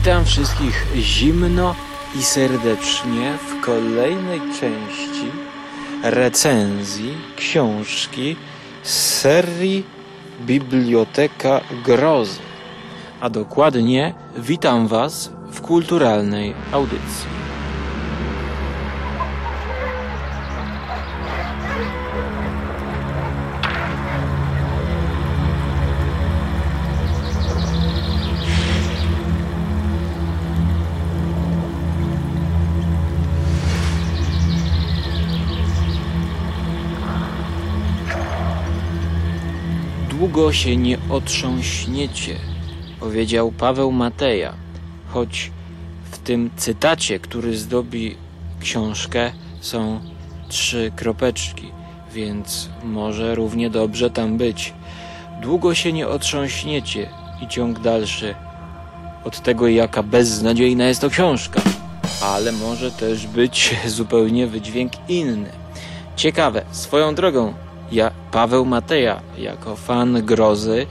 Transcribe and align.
Witam 0.00 0.24
wszystkich 0.24 0.86
zimno 0.96 1.74
i 2.18 2.22
serdecznie 2.22 3.38
w 3.48 3.64
kolejnej 3.64 4.40
części 4.40 5.30
recenzji 6.02 7.14
książki 7.36 8.36
z 8.82 9.20
serii 9.20 9.84
Biblioteka 10.40 11.60
Grozy. 11.84 12.40
A 13.20 13.30
dokładnie 13.30 14.14
witam 14.36 14.88
Was 14.88 15.32
w 15.50 15.60
kulturalnej 15.60 16.54
audycji. 16.72 17.39
Długo 40.50 40.62
się 40.62 40.76
nie 40.76 40.98
otrząśniecie, 41.10 42.36
powiedział 43.00 43.52
Paweł 43.52 43.92
Mateja, 43.92 44.54
choć 45.08 45.50
w 46.10 46.18
tym 46.18 46.50
cytacie, 46.56 47.18
który 47.18 47.56
zdobi 47.56 48.16
książkę, 48.60 49.32
są 49.60 50.00
trzy 50.48 50.92
kropeczki, 50.96 51.70
więc 52.14 52.68
może 52.84 53.34
równie 53.34 53.70
dobrze 53.70 54.10
tam 54.10 54.38
być. 54.38 54.74
Długo 55.42 55.74
się 55.74 55.92
nie 55.92 56.08
otrząśniecie 56.08 57.08
i 57.42 57.48
ciąg 57.48 57.78
dalszy 57.80 58.34
od 59.24 59.42
tego, 59.42 59.68
jaka 59.68 60.02
beznadziejna 60.02 60.84
jest 60.84 61.00
to 61.00 61.10
książka. 61.10 61.60
Ale 62.22 62.52
może 62.52 62.90
też 62.90 63.26
być 63.26 63.76
zupełnie 63.86 64.46
wydźwięk 64.46 64.92
inny. 65.08 65.50
Ciekawe, 66.16 66.62
swoją 66.70 67.14
drogą, 67.14 67.54
ja, 67.92 68.10
Paweł 68.32 68.64
Mateja, 68.64 69.22
jako 69.38 69.76
fan 69.76 70.22
grozy, 70.22 70.86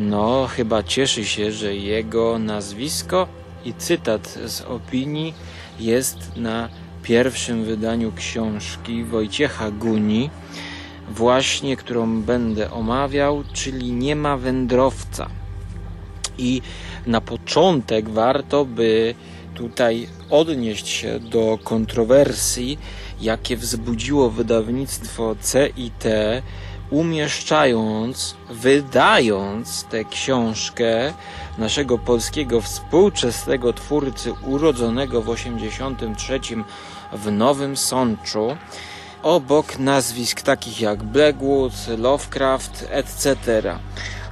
no 0.00 0.46
chyba 0.46 0.82
cieszy 0.82 1.24
się, 1.24 1.52
że 1.52 1.76
jego 1.76 2.38
nazwisko 2.38 3.28
i 3.64 3.74
cytat 3.74 4.38
z 4.46 4.60
opinii 4.60 5.34
jest 5.80 6.36
na 6.36 6.68
pierwszym 7.02 7.64
wydaniu 7.64 8.12
książki 8.12 9.04
Wojciecha 9.04 9.70
Guni, 9.70 10.30
właśnie 11.08 11.76
którą 11.76 12.22
będę 12.22 12.70
omawiał, 12.70 13.44
czyli 13.52 13.92
Nie 13.92 14.16
ma 14.16 14.36
wędrowca. 14.36 15.30
I 16.38 16.62
na 17.06 17.20
początek 17.20 18.08
warto 18.08 18.64
by 18.64 19.14
tutaj 19.54 20.08
odnieść 20.30 20.88
się 20.88 21.20
do 21.20 21.58
kontrowersji, 21.64 22.78
jakie 23.20 23.56
wzbudziło 23.56 24.30
wydawnictwo 24.30 25.36
CIT, 25.42 26.04
umieszczając, 26.90 28.36
wydając 28.50 29.84
tę 29.84 30.04
książkę 30.04 31.12
naszego 31.58 31.98
polskiego 31.98 32.60
współczesnego 32.60 33.72
twórcy 33.72 34.32
urodzonego 34.32 35.22
w 35.22 35.28
83 35.28 36.40
w 37.12 37.32
Nowym 37.32 37.76
Sączu 37.76 38.56
obok 39.22 39.78
nazwisk 39.78 40.42
takich 40.42 40.80
jak 40.80 41.02
Blackwood, 41.02 41.72
Lovecraft, 41.98 42.86
etc. 42.90 43.36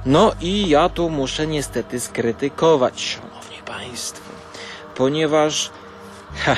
No 0.05 0.31
i 0.41 0.69
ja 0.69 0.89
tu 0.89 1.09
muszę 1.09 1.47
niestety 1.47 1.99
skrytykować, 1.99 3.01
szanowni 3.01 3.57
państwo, 3.65 4.31
ponieważ 4.95 5.71
ha, 6.35 6.55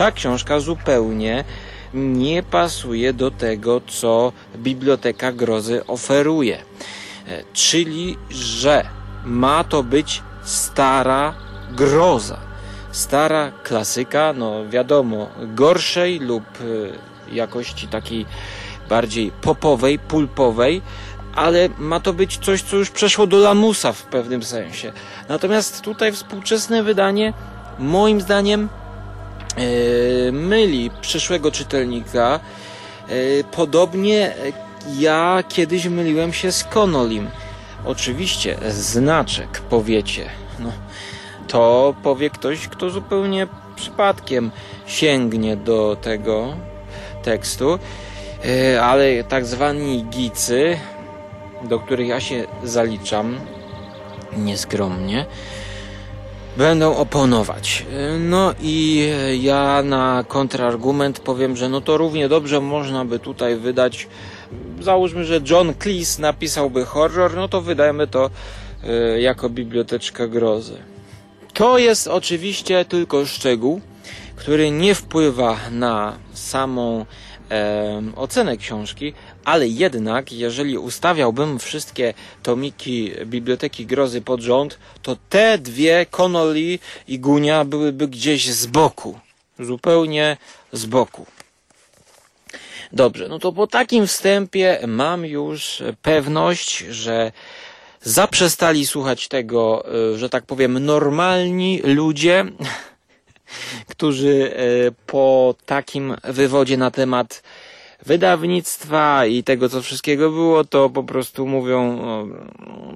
ta 0.00 0.12
książka 0.12 0.60
zupełnie 0.60 1.44
nie 1.94 2.42
pasuje 2.42 3.12
do 3.12 3.30
tego, 3.30 3.80
co 3.86 4.32
Biblioteka 4.56 5.32
Grozy 5.32 5.86
oferuje. 5.86 6.58
E, 6.58 7.42
Czyli, 7.52 8.16
że 8.30 8.84
ma 9.24 9.64
to 9.64 9.82
być 9.82 10.22
stara 10.42 11.34
groza. 11.72 12.38
Stara 12.90 13.52
klasyka, 13.62 14.32
no 14.32 14.68
wiadomo, 14.68 15.28
gorszej 15.46 16.18
lub 16.18 16.44
e, 16.44 17.34
jakości 17.34 17.88
takiej 17.88 18.26
bardziej 18.88 19.30
popowej, 19.30 19.98
pulpowej, 19.98 20.82
ale 21.34 21.68
ma 21.78 22.00
to 22.00 22.12
być 22.12 22.38
coś, 22.38 22.62
co 22.62 22.76
już 22.76 22.90
przeszło 22.90 23.26
do 23.26 23.38
lamusa 23.38 23.92
w 23.92 24.02
pewnym 24.02 24.42
sensie. 24.42 24.92
Natomiast 25.28 25.80
tutaj 25.80 26.12
współczesne 26.12 26.82
wydanie, 26.82 27.32
moim 27.78 28.20
zdaniem, 28.20 28.68
myli 30.32 30.90
przyszłego 31.00 31.50
czytelnika. 31.50 32.40
E, 33.08 33.44
podobnie 33.44 34.34
ja 34.98 35.44
kiedyś 35.48 35.86
myliłem 35.86 36.32
się 36.32 36.52
z 36.52 36.64
Conolim. 36.64 37.30
Oczywiście 37.84 38.56
znaczek 38.68 39.60
powiecie. 39.60 40.30
No, 40.58 40.72
to 41.48 41.94
powie 42.02 42.30
ktoś, 42.30 42.68
kto 42.68 42.90
zupełnie 42.90 43.46
przypadkiem 43.76 44.50
sięgnie 44.86 45.56
do 45.56 45.96
tego 46.00 46.56
tekstu, 47.22 47.78
e, 48.44 48.82
ale 48.82 49.24
tak 49.24 49.46
zwani 49.46 50.04
gicy, 50.04 50.78
do 51.64 51.78
których 51.78 52.08
ja 52.08 52.20
się 52.20 52.46
zaliczam 52.64 53.40
nieskromnie, 54.36 55.26
będą 56.56 56.96
oponować. 56.96 57.86
No 58.18 58.54
i 58.60 59.06
ja 59.40 59.82
na 59.82 60.24
kontrargument 60.28 61.20
powiem, 61.20 61.56
że 61.56 61.68
no 61.68 61.80
to 61.80 61.96
równie 61.96 62.28
dobrze 62.28 62.60
można 62.60 63.04
by 63.04 63.18
tutaj 63.18 63.56
wydać, 63.56 64.08
załóżmy, 64.80 65.24
że 65.24 65.40
John 65.50 65.74
Cleese 65.82 66.18
napisałby 66.18 66.84
horror, 66.84 67.36
no 67.36 67.48
to 67.48 67.60
wydajemy 67.60 68.06
to 68.06 68.30
y, 69.16 69.20
jako 69.20 69.48
biblioteczka 69.48 70.26
grozy. 70.26 70.76
To 71.52 71.78
jest 71.78 72.08
oczywiście 72.08 72.84
tylko 72.84 73.26
szczegół, 73.26 73.80
który 74.36 74.70
nie 74.70 74.94
wpływa 74.94 75.56
na 75.70 76.18
samą 76.34 77.06
e, 77.50 78.02
ocenę 78.16 78.56
książki, 78.56 79.12
ale 79.44 79.68
jednak, 79.68 80.32
jeżeli 80.32 80.78
ustawiałbym 80.78 81.58
wszystkie 81.58 82.14
tomiki 82.42 83.12
Biblioteki 83.26 83.86
Grozy 83.86 84.20
pod 84.22 84.40
rząd, 84.40 84.78
to 85.02 85.16
te 85.28 85.58
dwie, 85.58 86.06
Connolly 86.10 86.78
i 87.08 87.18
Gunia, 87.18 87.64
byłyby 87.64 88.08
gdzieś 88.08 88.50
z 88.50 88.66
boku. 88.66 89.18
Zupełnie 89.58 90.36
z 90.72 90.86
boku. 90.86 91.26
Dobrze, 92.92 93.28
no 93.28 93.38
to 93.38 93.52
po 93.52 93.66
takim 93.66 94.06
wstępie 94.06 94.80
mam 94.86 95.26
już 95.26 95.82
pewność, 96.02 96.78
że 96.78 97.32
zaprzestali 98.02 98.86
słuchać 98.86 99.28
tego, 99.28 99.84
że 100.16 100.28
tak 100.28 100.44
powiem, 100.46 100.84
normalni 100.86 101.80
ludzie, 101.84 102.44
którzy 103.86 104.52
po 105.06 105.54
takim 105.66 106.16
wywodzie 106.24 106.76
na 106.76 106.90
temat 106.90 107.42
wydawnictwa 108.06 109.26
i 109.26 109.42
tego, 109.42 109.68
co 109.68 109.82
wszystkiego 109.82 110.30
było, 110.30 110.64
to 110.64 110.90
po 110.90 111.02
prostu 111.02 111.46
mówią, 111.46 112.00
o, 112.00 112.26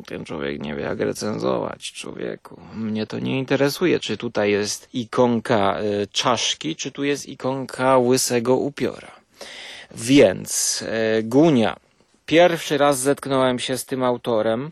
ten 0.07 0.25
człowiek 0.25 0.63
nie 0.63 0.75
wie, 0.75 0.83
jak 0.83 1.01
recenzować 1.01 1.93
człowieku. 1.93 2.61
Mnie 2.75 3.07
to 3.07 3.19
nie 3.19 3.39
interesuje, 3.39 4.01
czy 4.01 4.17
tutaj 4.17 4.51
jest 4.51 4.89
ikonka 4.95 5.81
y, 5.81 6.07
czaszki, 6.13 6.77
czy 6.77 6.91
tu 6.91 7.05
jest 7.05 7.29
ikonka 7.29 7.99
łysego 7.99 8.57
upiora. 8.57 9.11
Więc 9.95 10.83
y, 11.19 11.23
Gunia. 11.23 11.77
Pierwszy 12.27 12.79
raz 12.79 12.99
zetknąłem 12.99 13.59
się 13.59 13.79
z 13.79 13.85
tym 13.85 14.03
autorem. 14.03 14.71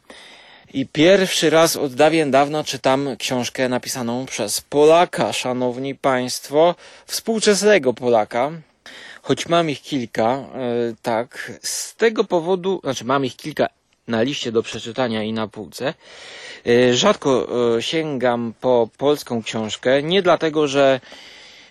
I 0.74 0.86
pierwszy 0.86 1.50
raz 1.50 1.76
od 1.76 1.94
dawien 1.94 2.30
dawna 2.30 2.64
czytam 2.64 3.16
książkę 3.18 3.68
napisaną 3.68 4.26
przez 4.26 4.60
Polaka, 4.60 5.32
szanowni 5.32 5.94
państwo, 5.94 6.74
współczesnego 7.06 7.94
Polaka, 7.94 8.50
choć 9.22 9.48
mam 9.48 9.70
ich 9.70 9.82
kilka, 9.82 10.24
e, 10.24 10.44
tak, 11.02 11.52
z 11.62 11.94
tego 11.94 12.24
powodu, 12.24 12.80
znaczy 12.84 13.04
mam 13.04 13.24
ich 13.24 13.36
kilka 13.36 13.68
na 14.08 14.22
liście 14.22 14.52
do 14.52 14.62
przeczytania 14.62 15.22
i 15.22 15.32
na 15.32 15.48
półce. 15.48 15.94
E, 16.66 16.94
rzadko 16.94 17.48
e, 17.76 17.82
sięgam 17.82 18.54
po 18.60 18.88
polską 18.98 19.42
książkę, 19.42 20.02
nie 20.02 20.22
dlatego, 20.22 20.68
że 20.68 21.00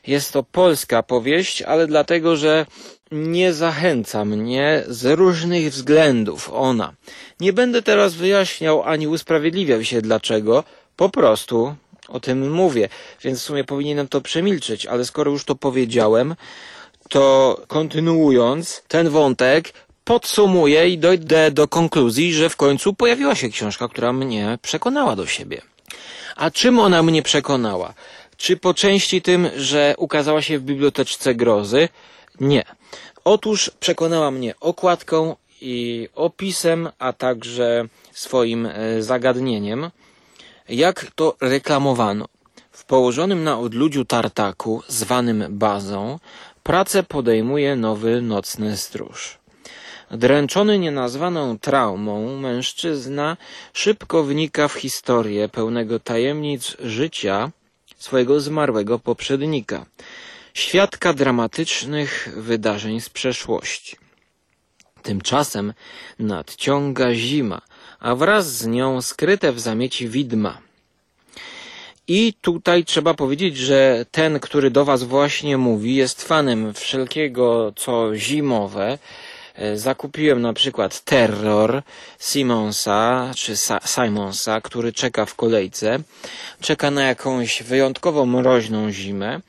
jest 0.08 0.34
to 0.34 0.44
polska 0.44 1.04
powieść, 1.04 1.62
ale 1.62 1.88
dlatego, 1.88 2.36
że 2.36 2.66
nie 3.12 3.54
zachęca 3.54 4.26
mnie 4.26 4.84
z 4.88 5.06
różnych 5.06 5.72
względów 5.72 6.50
ona. 6.54 6.94
Nie 7.40 7.54
będę 7.54 7.82
teraz 7.82 8.14
wyjaśniał 8.14 8.84
ani 8.84 9.08
usprawiedliwiał 9.08 9.84
się 9.84 10.02
dlaczego, 10.02 10.64
po 10.96 11.10
prostu 11.10 11.76
o 12.08 12.20
tym 12.20 12.52
mówię, 12.52 12.90
więc 13.24 13.40
w 13.40 13.44
sumie 13.44 13.64
powinienem 13.64 14.08
to 14.08 14.22
przemilczeć, 14.22 14.86
ale 14.86 15.06
skoro 15.06 15.32
już 15.32 15.46
to 15.46 15.56
powiedziałem, 15.56 16.36
to 17.10 17.58
kontynuując 17.68 18.84
ten 18.88 19.10
wątek, 19.10 19.74
podsumuję 20.04 20.90
i 20.90 20.98
dojdę 20.98 21.52
do 21.52 21.68
konkluzji, 21.68 22.34
że 22.34 22.50
w 22.50 22.56
końcu 22.56 22.94
pojawiła 22.94 23.36
się 23.36 23.50
książka, 23.50 23.88
która 23.88 24.14
mnie 24.14 24.58
przekonała 24.62 25.16
do 25.16 25.28
siebie. 25.28 25.62
A 26.36 26.52
czym 26.52 26.80
ona 26.80 27.04
mnie 27.04 27.22
przekonała? 27.22 27.94
Czy 28.38 28.58
po 28.58 28.74
części 28.74 29.22
tym, 29.22 29.50
że 29.58 29.96
ukazała 29.98 30.42
się 30.42 30.60
w 30.60 30.64
biblioteczce 30.64 31.36
grozy? 31.36 31.90
Nie. 32.40 32.64
Otóż 33.24 33.72
przekonała 33.80 34.32
mnie 34.32 34.54
okładką 34.60 35.36
i 35.62 36.08
opisem, 36.16 36.90
a 37.00 37.14
także 37.14 37.88
swoim 38.12 38.66
e, 38.66 39.04
zagadnieniem, 39.04 39.92
jak 40.70 41.12
to 41.16 41.36
reklamowano. 41.42 42.26
W 42.72 42.86
położonym 42.86 43.44
na 43.44 43.60
odludziu 43.60 44.06
tartaku, 44.06 44.84
zwanym 44.88 45.46
bazą, 45.50 46.20
pracę 46.64 47.04
podejmuje 47.04 47.76
nowy 47.76 48.22
nocny 48.22 48.78
stróż. 48.78 49.38
Dręczony 50.12 50.80
nienazwaną 50.80 51.60
traumą, 51.60 52.38
mężczyzna 52.38 53.38
szybko 53.74 54.24
wnika 54.24 54.68
w 54.68 54.74
historię 54.74 55.50
pełnego 55.50 56.00
tajemnic 56.00 56.78
życia 56.80 57.52
swojego 57.98 58.40
zmarłego 58.40 59.00
poprzednika, 59.00 59.86
świadka 60.54 61.14
dramatycznych 61.14 62.30
wydarzeń 62.38 63.02
z 63.02 63.10
przeszłości. 63.10 63.96
Tymczasem 65.04 65.74
nadciąga 66.20 67.14
zima, 67.14 67.62
a 68.00 68.16
wraz 68.16 68.58
z 68.58 68.68
nią 68.68 69.02
skryte 69.02 69.52
w 69.52 69.60
zamieci 69.60 70.10
widma. 70.10 70.58
I 72.08 72.34
tutaj 72.42 72.86
trzeba 72.86 73.14
powiedzieć, 73.14 73.58
że 73.58 74.06
ten, 74.12 74.40
który 74.40 74.72
do 74.72 74.86
Was 74.86 75.04
właśnie 75.04 75.58
mówi, 75.58 75.96
jest 75.96 76.24
fanem 76.24 76.74
wszelkiego 76.74 77.74
co 77.76 78.16
zimowe. 78.16 78.98
E, 79.56 79.78
zakupiłem 79.78 80.42
na 80.42 80.54
przykład 80.54 81.02
Terror 81.02 81.84
Simonsa 82.20 83.32
czy 83.36 83.54
Simonsa, 83.86 84.62
który 84.62 84.94
czeka 84.94 85.26
w 85.26 85.36
kolejce. 85.36 86.00
Czeka 86.62 86.92
na 86.92 87.04
jakąś 87.04 87.64
wyjątkowo 87.64 88.26
mroźną 88.26 88.92
zimę. 88.92 89.40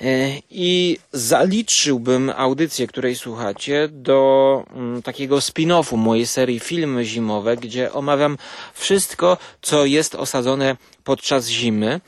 E, 0.00 0.32
I 0.50 0.98
zaliczyłbym 1.12 2.32
audycję, 2.36 2.86
której 2.86 3.16
słuchacie, 3.16 3.88
do 3.92 4.64
mm, 4.74 5.02
takiego 5.02 5.36
spin-offu 5.36 5.96
mojej 5.96 6.26
serii 6.26 6.60
Filmy 6.60 7.04
Zimowe, 7.04 7.56
gdzie 7.56 7.92
omawiam 7.92 8.38
wszystko, 8.74 9.38
co 9.62 9.84
jest 9.84 10.14
osadzone 10.14 10.76
podczas 11.04 11.48
zimy. 11.48 12.00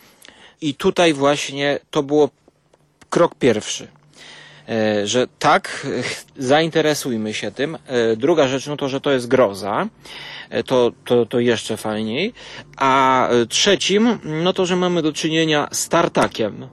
I 0.60 0.74
tutaj 0.74 1.14
właśnie 1.14 1.78
to 1.90 2.02
było 2.02 2.30
krok 3.10 3.34
pierwszy. 3.34 3.88
E, 4.68 5.06
że 5.06 5.26
tak, 5.38 5.86
zainteresujmy 6.36 7.34
się 7.34 7.50
tym. 7.50 7.78
E, 7.86 8.16
druga 8.16 8.48
rzecz, 8.48 8.66
no 8.66 8.76
to, 8.76 8.88
że 8.88 9.00
to 9.00 9.10
jest 9.10 9.28
groza. 9.28 9.88
To, 10.66 10.92
to, 11.04 11.26
to 11.26 11.40
jeszcze 11.40 11.76
fajniej. 11.76 12.32
A 12.76 13.28
trzecim, 13.48 14.18
no 14.24 14.52
to, 14.52 14.66
że 14.66 14.76
mamy 14.76 15.02
do 15.02 15.12
czynienia 15.12 15.68
z 15.72 15.88
tartakiem 15.88 16.68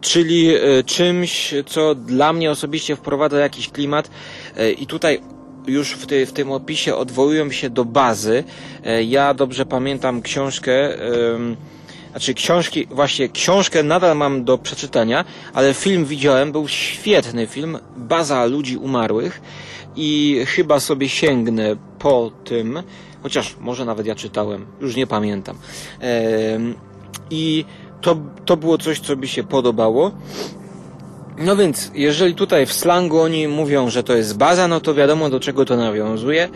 czyli 0.00 0.54
e, 0.54 0.82
czymś, 0.82 1.54
co 1.66 1.94
dla 1.94 2.32
mnie 2.32 2.50
osobiście 2.50 2.96
wprowadza 2.96 3.38
jakiś 3.38 3.68
klimat 3.68 4.10
e, 4.56 4.70
i 4.70 4.86
tutaj 4.86 5.20
już 5.66 5.94
w, 5.96 6.06
w 6.26 6.32
tym 6.32 6.52
opisie 6.52 6.94
odwołują 6.96 7.50
się 7.50 7.70
do 7.70 7.84
bazy. 7.84 8.44
E, 8.84 9.02
ja 9.04 9.34
dobrze 9.34 9.66
pamiętam 9.66 10.22
książkę, 10.22 10.72
znaczy 12.10 12.34
książki, 12.34 12.86
właśnie 12.90 13.28
książkę 13.28 13.82
nadal 13.82 14.16
mam 14.16 14.44
do 14.44 14.58
przeczytania, 14.58 15.24
ale 15.54 15.74
film 15.74 16.04
widziałem, 16.04 16.52
był 16.52 16.68
świetny 16.68 17.46
film, 17.46 17.78
Baza 17.96 18.44
ludzi 18.44 18.76
umarłych 18.76 19.40
i 19.96 20.40
chyba 20.46 20.80
sobie 20.80 21.08
sięgnę 21.08 21.76
po 21.98 22.30
tym, 22.44 22.82
chociaż 23.22 23.56
może 23.60 23.84
nawet 23.84 24.06
ja 24.06 24.14
czytałem, 24.14 24.66
już 24.80 24.96
nie 24.96 25.06
pamiętam. 25.06 25.58
I 27.30 27.64
to, 28.00 28.16
to 28.44 28.56
było 28.56 28.78
coś, 28.78 29.00
co 29.00 29.16
mi 29.16 29.28
się 29.28 29.44
podobało. 29.44 30.10
No 31.38 31.56
więc, 31.56 31.90
jeżeli 31.94 32.34
tutaj 32.34 32.66
w 32.66 32.72
slangu 32.72 33.20
oni 33.20 33.48
mówią, 33.48 33.90
że 33.90 34.02
to 34.02 34.16
jest 34.16 34.36
baza, 34.36 34.68
no 34.68 34.80
to 34.80 34.94
wiadomo 34.94 35.30
do 35.30 35.40
czego 35.40 35.64
to 35.64 35.76
nawiązuje. 35.76 36.48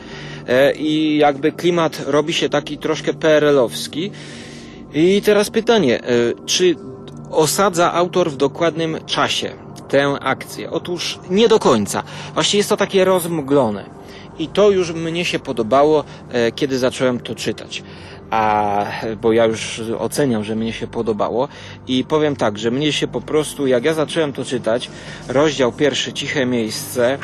E, 0.48 0.72
I 0.72 1.16
jakby 1.16 1.52
klimat 1.52 2.02
robi 2.06 2.32
się 2.32 2.48
taki 2.48 2.78
troszkę 2.78 3.12
PRL-owski. 3.12 4.10
I 4.94 5.22
teraz 5.24 5.50
pytanie, 5.50 6.00
e, 6.00 6.06
czy 6.46 6.76
osadza 7.30 7.92
autor 7.92 8.30
w 8.30 8.36
dokładnym 8.36 8.98
czasie 9.06 9.50
tę 9.88 10.06
akcję? 10.20 10.70
Otóż 10.70 11.18
nie 11.30 11.48
do 11.48 11.58
końca. 11.58 12.02
Właśnie 12.34 12.56
jest 12.56 12.68
to 12.68 12.76
takie 12.76 13.04
rozmglone. 13.04 13.84
I 14.38 14.48
to 14.48 14.70
już 14.70 14.92
mnie 14.92 15.24
się 15.24 15.38
podobało, 15.38 16.04
e, 16.32 16.52
kiedy 16.52 16.78
zacząłem 16.78 17.20
to 17.20 17.34
czytać 17.34 17.82
a 18.32 18.84
bo 19.22 19.32
ja 19.32 19.44
już 19.44 19.82
oceniam, 19.98 20.44
że 20.44 20.54
mnie 20.54 20.72
się 20.72 20.86
podobało. 20.86 21.48
I 21.86 22.04
powiem 22.04 22.36
tak, 22.36 22.58
że 22.58 22.70
mnie 22.70 22.92
się 22.92 23.06
po 23.06 23.20
prostu, 23.20 23.66
jak 23.66 23.84
ja 23.84 23.94
zacząłem 23.94 24.32
to 24.32 24.44
czytać, 24.44 24.90
rozdział 25.28 25.72
pierwszy, 25.72 26.12
ciche 26.12 26.46
miejsce, 26.46 27.18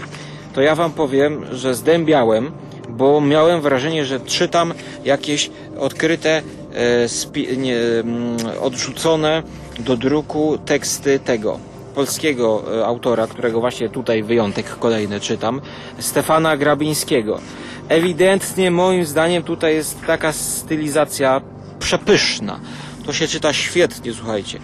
to 0.55 0.61
ja 0.61 0.75
wam 0.75 0.93
powiem, 0.93 1.45
że 1.53 1.75
zdębiałem, 1.75 2.51
bo 2.89 3.21
miałem 3.21 3.61
wrażenie, 3.61 4.05
że 4.05 4.21
czytam 4.21 4.75
jakieś 5.05 5.51
odkryte, 5.79 6.43
e, 6.75 7.57
nie, 7.57 7.77
mm, 7.77 8.37
odrzucone 8.61 9.43
do 9.79 9.97
druku 9.97 10.59
teksty 10.59 11.19
tego 11.19 11.59
polskiego 11.99 12.65
e, 12.81 12.87
autora, 12.87 13.27
którego 13.27 13.61
właśnie 13.61 13.89
tutaj 13.89 14.23
wyjątek 14.23 14.79
kolejny 14.79 15.21
czytam, 15.21 15.61
Stefana 15.99 16.57
Grabińskiego. 16.57 17.41
Ewidentnie 17.89 18.71
moim 18.71 19.05
zdaniem 19.05 19.43
tutaj 19.43 19.75
jest 19.75 20.07
taka 20.07 20.33
stylizacja 20.33 21.41
przepyszna. 21.79 22.61
To 23.07 23.13
się 23.13 23.29
czyta 23.29 23.53
świetnie, 23.53 24.13
słuchajcie. 24.13 24.59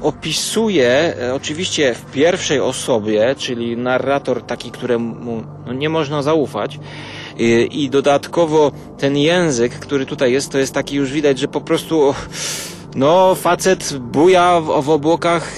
Opisuje 0.00 1.14
e, 1.20 1.34
oczywiście 1.34 1.94
w 1.94 2.12
pierwszej 2.12 2.60
osobie, 2.60 3.34
czyli 3.38 3.76
narrator 3.76 4.42
taki, 4.42 4.70
któremu 4.70 5.42
no, 5.66 5.72
nie 5.72 5.88
można 5.88 6.22
zaufać. 6.22 6.78
I, 7.38 7.68
I 7.84 7.90
dodatkowo 7.90 8.72
ten 8.98 9.16
język, 9.16 9.72
który 9.72 10.06
tutaj 10.06 10.32
jest, 10.32 10.50
to 10.50 10.58
jest 10.58 10.74
taki 10.74 10.96
już 10.96 11.12
widać, 11.12 11.38
że 11.38 11.48
po 11.48 11.60
prostu 11.60 12.14
no 12.94 13.34
facet 13.34 13.98
buja 13.98 14.60
w, 14.60 14.82
w 14.82 14.90
obłokach, 14.90 15.52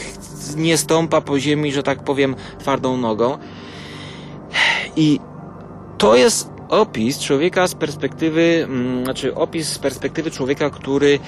nie 0.56 0.76
stąpa 0.76 1.20
po 1.20 1.40
ziemi, 1.40 1.72
że 1.72 1.82
tak 1.82 2.04
powiem, 2.04 2.36
twardą 2.58 2.96
nogą. 2.96 3.38
I 4.96 5.20
to 5.98 6.16
jest 6.16 6.50
opis 6.68 7.18
człowieka 7.18 7.66
z 7.68 7.74
perspektywy, 7.74 8.64
mm, 8.64 9.04
znaczy 9.04 9.34
opis 9.34 9.68
z 9.68 9.78
perspektywy 9.78 10.30
człowieka, 10.30 10.70
który 10.70 11.18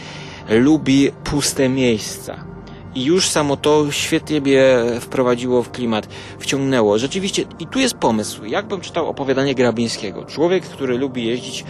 lubi 0.49 1.11
puste 1.25 1.69
miejsca. 1.69 2.50
I 2.95 3.05
już 3.05 3.29
samo 3.29 3.57
to 3.57 3.93
świetnie 3.93 4.41
mnie 4.41 4.65
wprowadziło 5.01 5.63
w 5.63 5.71
klimat, 5.71 6.09
wciągnęło. 6.39 6.99
Rzeczywiście, 6.99 7.45
i 7.59 7.67
tu 7.67 7.79
jest 7.79 7.95
pomysł. 7.95 8.45
Jakbym 8.45 8.81
czytał 8.81 9.09
opowiadanie 9.09 9.55
Grabińskiego. 9.55 10.25
Człowiek, 10.25 10.65
który 10.65 10.99
lubi 10.99 11.27
jeździć 11.27 11.65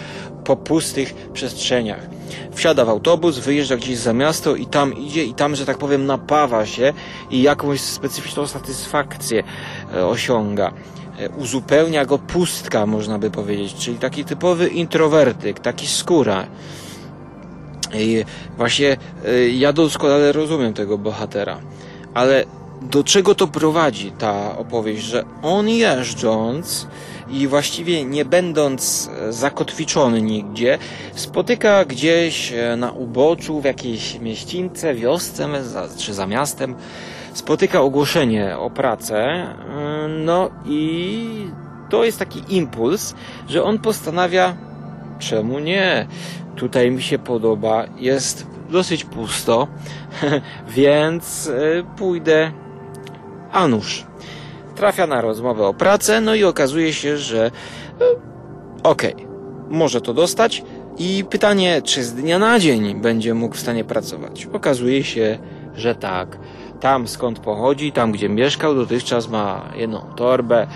po 0.44 0.56
pustych 0.56 1.14
przestrzeniach. 1.32 2.06
Wsiada 2.54 2.84
w 2.84 2.88
autobus, 2.88 3.38
wyjeżdża 3.38 3.76
gdzieś 3.76 3.98
za 3.98 4.12
miasto 4.12 4.56
i 4.56 4.66
tam 4.66 4.94
idzie 4.94 5.24
i 5.24 5.34
tam, 5.34 5.56
że 5.56 5.66
tak 5.66 5.78
powiem, 5.78 6.06
napawa 6.06 6.66
się 6.66 6.92
i 7.30 7.42
jakąś 7.42 7.80
specyficzną 7.80 8.46
satysfakcję 8.46 9.42
e, 9.94 10.06
osiąga. 10.06 10.72
E, 11.18 11.28
uzupełnia 11.28 12.04
go 12.04 12.18
pustka, 12.18 12.86
można 12.86 13.18
by 13.18 13.30
powiedzieć, 13.30 13.74
czyli 13.74 13.98
taki 13.98 14.24
typowy 14.24 14.68
introwertyk, 14.68 15.60
taki 15.60 15.86
skóra. 15.86 16.46
I 17.94 18.24
właśnie 18.56 18.96
e, 19.24 19.48
ja 19.48 19.72
doskonale 19.72 20.32
rozumiem 20.32 20.74
tego 20.74 20.98
bohatera, 20.98 21.58
ale 22.14 22.44
do 22.82 23.04
czego 23.04 23.34
to 23.34 23.46
prowadzi 23.46 24.12
ta 24.12 24.58
opowieść, 24.58 25.02
że 25.02 25.24
on 25.42 25.68
jeżdżąc 25.68 26.86
i 27.30 27.46
właściwie 27.46 28.04
nie 28.04 28.24
będąc 28.24 29.10
e, 29.28 29.32
zakotwiczony 29.32 30.22
nigdzie, 30.22 30.78
spotyka 31.14 31.84
gdzieś 31.84 32.52
na 32.76 32.92
uboczu, 32.92 33.60
w 33.60 33.64
jakiejś 33.64 34.18
mieścińce, 34.18 34.94
wiosce 34.94 35.48
czy 35.98 36.14
za 36.14 36.26
miastem 36.26 36.74
spotyka 37.34 37.80
ogłoszenie 37.80 38.58
o 38.58 38.70
pracę, 38.70 39.46
y, 40.04 40.08
no 40.08 40.50
i 40.66 41.46
to 41.90 42.04
jest 42.04 42.18
taki 42.18 42.42
impuls, 42.48 43.14
że 43.48 43.62
on 43.62 43.78
postanawia, 43.78 44.56
czemu 45.18 45.58
nie? 45.58 46.06
Tutaj 46.60 46.90
mi 46.90 47.02
się 47.02 47.18
podoba, 47.18 47.84
jest 47.96 48.46
dosyć 48.70 49.04
pusto, 49.04 49.68
więc 50.68 51.46
y, 51.46 51.84
pójdę. 51.96 52.52
A 53.52 53.68
nuż. 53.68 54.06
Trafia 54.76 55.06
na 55.06 55.20
rozmowę 55.20 55.66
o 55.66 55.74
pracę, 55.74 56.20
no 56.20 56.34
i 56.34 56.44
okazuje 56.44 56.92
się, 56.92 57.16
że 57.16 57.46
y, 57.46 57.50
okej, 58.82 59.14
okay, 59.14 59.26
może 59.70 60.00
to 60.00 60.14
dostać. 60.14 60.62
I 60.98 61.24
pytanie, 61.30 61.82
czy 61.82 62.04
z 62.04 62.14
dnia 62.14 62.38
na 62.38 62.58
dzień 62.58 63.00
będzie 63.00 63.34
mógł 63.34 63.54
w 63.54 63.60
stanie 63.60 63.84
pracować? 63.84 64.46
Okazuje 64.52 65.04
się, 65.04 65.38
że 65.74 65.94
tak 65.94 66.38
tam 66.80 67.08
skąd 67.08 67.38
pochodzi, 67.38 67.92
tam 67.92 68.12
gdzie 68.12 68.28
mieszkał, 68.28 68.74
dotychczas 68.74 69.28
ma 69.28 69.70
jedną 69.76 70.00
torbę, 70.00 70.66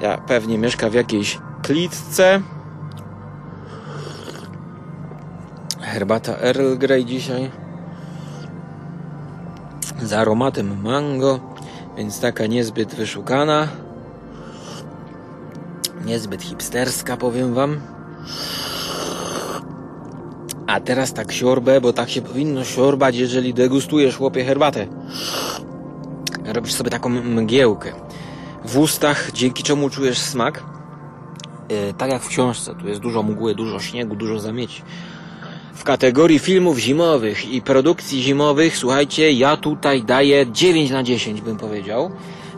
ja 0.00 0.18
pewnie 0.18 0.58
mieszka 0.58 0.90
w 0.90 0.94
jakiejś 0.94 1.38
klitce. 1.62 2.40
Herbata 5.94 6.38
Earl 6.42 6.76
Grey 6.78 7.04
dzisiaj 7.04 7.50
z 10.02 10.12
aromatem 10.12 10.82
mango, 10.82 11.40
więc 11.96 12.20
taka 12.20 12.46
niezbyt 12.46 12.94
wyszukana, 12.94 13.68
niezbyt 16.04 16.42
hipsterska, 16.42 17.16
powiem 17.16 17.54
wam. 17.54 17.80
A 20.66 20.80
teraz 20.80 21.12
tak 21.12 21.32
siorbę, 21.32 21.80
bo 21.80 21.92
tak 21.92 22.10
się 22.10 22.22
powinno 22.22 22.64
siorbać, 22.64 23.16
jeżeli 23.16 23.54
degustujesz 23.54 24.16
chłopie 24.16 24.44
herbatę. 24.44 24.86
Robisz 26.44 26.72
sobie 26.72 26.90
taką 26.90 27.08
mgiełkę 27.08 27.92
w 28.64 28.78
ustach, 28.78 29.32
dzięki 29.32 29.62
czemu 29.62 29.90
czujesz 29.90 30.18
smak. 30.18 30.62
Yy, 31.68 31.94
tak 31.98 32.10
jak 32.10 32.22
w 32.22 32.28
książce, 32.28 32.74
tu 32.74 32.88
jest 32.88 33.00
dużo 33.00 33.22
mgły, 33.22 33.54
dużo 33.54 33.80
śniegu, 33.80 34.16
dużo 34.16 34.40
zamieci. 34.40 34.82
W 35.74 35.84
kategorii 35.84 36.38
filmów 36.38 36.78
zimowych 36.78 37.52
i 37.52 37.62
produkcji 37.62 38.22
zimowych, 38.22 38.76
słuchajcie, 38.76 39.32
ja 39.32 39.56
tutaj 39.56 40.02
daję 40.02 40.46
9 40.52 40.90
na 40.90 41.02
10 41.02 41.40
bym 41.40 41.56
powiedział, 41.56 42.10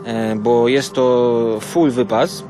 yy, 0.06 0.12
bo 0.36 0.68
jest 0.68 0.92
to 0.92 1.58
full 1.60 1.90
wypas. 1.90 2.44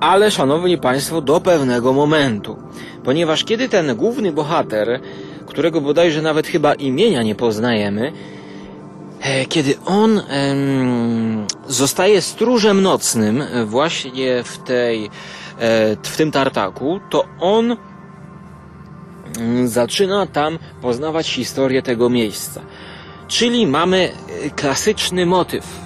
Ale 0.00 0.30
szanowni 0.30 0.78
Państwo, 0.78 1.20
do 1.20 1.40
pewnego 1.40 1.92
momentu. 1.92 2.56
Ponieważ 3.04 3.44
kiedy 3.44 3.68
ten 3.68 3.96
główny 3.96 4.32
bohater, 4.32 5.00
którego 5.46 5.80
bodajże 5.80 6.22
nawet 6.22 6.46
chyba 6.46 6.74
imienia 6.74 7.22
nie 7.22 7.34
poznajemy, 7.34 8.12
E, 9.24 9.46
kiedy 9.46 9.74
on 9.86 10.22
zostaje 11.68 12.22
stróżem 12.22 12.82
nocnym 12.82 13.42
e, 13.42 13.64
właśnie 13.64 14.42
w 14.42 14.58
tej 14.58 15.04
e, 15.04 15.10
w 16.02 16.16
tym 16.16 16.30
tartaku, 16.30 17.00
to 17.10 17.24
on 17.40 17.76
zaczyna 19.64 20.26
tam 20.26 20.58
poznawać 20.82 21.28
historię 21.28 21.82
tego 21.82 22.10
miejsca. 22.10 22.60
Czyli 23.28 23.66
mamy 23.66 24.12
klasyczny 24.56 25.26
motyw, 25.26 25.84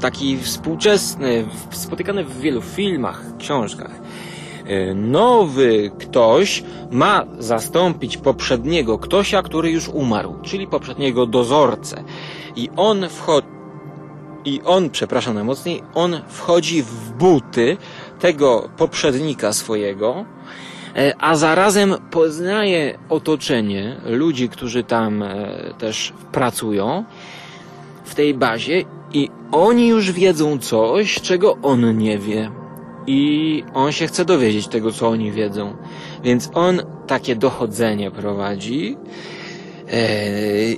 taki 0.00 0.38
współczesny, 0.38 1.44
spotykany 1.70 2.24
w 2.24 2.40
wielu 2.40 2.62
filmach, 2.62 3.22
książkach. 3.38 3.90
Nowy 4.94 5.90
ktoś 5.98 6.62
ma 6.90 7.24
zastąpić 7.38 8.16
poprzedniego 8.16 8.98
ktośa, 8.98 9.42
który 9.42 9.70
już 9.70 9.88
umarł, 9.88 10.34
czyli 10.42 10.66
poprzedniego 10.66 11.26
dozorcę. 11.26 12.04
I 12.56 12.70
on 12.76 13.08
wchodzi, 13.08 13.48
i 14.44 14.60
on, 14.64 14.90
przepraszam 14.90 15.34
najmocniej, 15.34 15.82
on 15.94 16.20
wchodzi 16.28 16.82
w 16.82 17.10
buty 17.10 17.76
tego 18.20 18.68
poprzednika 18.76 19.52
swojego, 19.52 20.24
e, 20.24 20.38
a 21.18 21.36
zarazem 21.36 21.94
poznaje 22.10 22.98
otoczenie 23.08 23.96
ludzi, 24.06 24.48
którzy 24.48 24.84
tam 24.84 25.22
e, 25.22 25.48
też 25.78 26.12
pracują 26.32 27.04
w 28.04 28.14
tej 28.14 28.34
bazie 28.34 28.84
i 29.12 29.30
oni 29.52 29.88
już 29.88 30.12
wiedzą 30.12 30.58
coś, 30.58 31.20
czego 31.20 31.56
on 31.62 31.98
nie 31.98 32.18
wie. 32.18 32.50
I 33.06 33.64
on 33.74 33.92
się 33.92 34.06
chce 34.06 34.24
dowiedzieć 34.24 34.68
tego, 34.68 34.92
co 34.92 35.08
oni 35.08 35.32
wiedzą. 35.32 35.76
Więc 36.24 36.50
on 36.54 36.82
takie 37.06 37.36
dochodzenie 37.36 38.10
prowadzi 38.10 38.96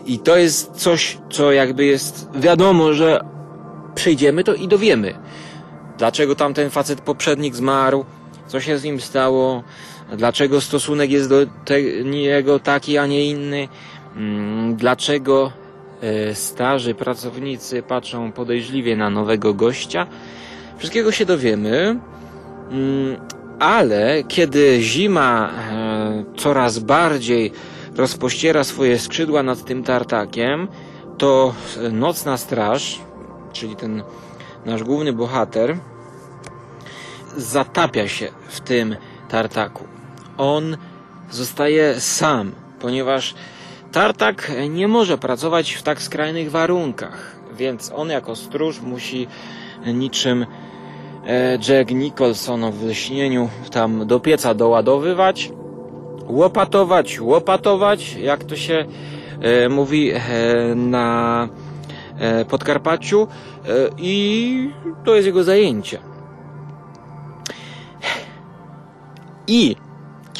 i 0.06 0.18
to 0.18 0.36
jest 0.36 0.72
coś, 0.72 1.18
co 1.30 1.52
jakby 1.52 1.84
jest 1.84 2.28
wiadomo, 2.34 2.92
że 2.92 3.20
przyjdziemy 3.94 4.44
to 4.44 4.54
i 4.54 4.68
dowiemy. 4.68 5.14
Dlaczego 5.98 6.34
tamten 6.34 6.70
facet 6.70 7.00
poprzednik 7.00 7.54
zmarł, 7.54 8.04
co 8.46 8.60
się 8.60 8.78
z 8.78 8.84
nim 8.84 9.00
stało, 9.00 9.62
dlaczego 10.16 10.60
stosunek 10.60 11.10
jest 11.10 11.28
do 11.28 11.36
niego 12.04 12.58
taki, 12.58 12.98
a 12.98 13.06
nie 13.06 13.26
inny, 13.26 13.68
mm, 14.16 14.76
dlaczego 14.76 15.52
e, 16.00 16.34
starzy 16.34 16.94
pracownicy 16.94 17.82
patrzą 17.82 18.32
podejrzliwie 18.32 18.96
na 18.96 19.10
nowego 19.10 19.54
gościa. 19.54 20.06
Wszystkiego 20.78 21.12
się 21.12 21.26
dowiemy, 21.26 22.00
mm, 22.70 23.16
ale 23.58 24.22
kiedy 24.28 24.78
zima 24.80 25.50
e, 25.50 26.24
coraz 26.36 26.78
bardziej 26.78 27.52
rozpościera 27.96 28.64
swoje 28.64 28.98
skrzydła 28.98 29.42
nad 29.42 29.64
tym 29.64 29.82
tartakiem, 29.84 30.68
to 31.18 31.54
nocna 31.92 32.36
straż, 32.36 33.00
czyli 33.52 33.76
ten 33.76 34.02
nasz 34.66 34.82
główny 34.82 35.12
bohater, 35.12 35.76
zatapia 37.36 38.08
się 38.08 38.28
w 38.48 38.60
tym 38.60 38.96
tartaku. 39.28 39.99
On 40.40 40.76
zostaje 41.30 42.00
sam, 42.00 42.52
ponieważ 42.78 43.34
tartak 43.92 44.52
nie 44.70 44.88
może 44.88 45.18
pracować 45.18 45.72
w 45.72 45.82
tak 45.82 46.02
skrajnych 46.02 46.50
warunkach, 46.50 47.36
więc 47.56 47.92
on 47.96 48.08
jako 48.10 48.36
stróż 48.36 48.80
musi 48.80 49.26
niczym 49.86 50.46
e, 51.26 51.58
Jack 51.68 51.90
Nicholson 51.90 52.72
w 52.72 52.84
lśnieniu 52.84 53.48
tam 53.70 54.06
do 54.06 54.20
pieca 54.20 54.54
doładowywać 54.54 55.52
łopatować, 56.26 57.20
łopatować, 57.20 58.16
jak 58.16 58.44
to 58.44 58.56
się 58.56 58.84
e, 59.40 59.68
mówi 59.68 60.12
e, 60.12 60.20
na 60.74 61.48
Podkarpaciu 62.48 63.28
i 63.98 64.70
to 65.04 65.14
jest 65.14 65.26
jego 65.26 65.44
zajęcie. 65.44 65.98
I 69.46 69.76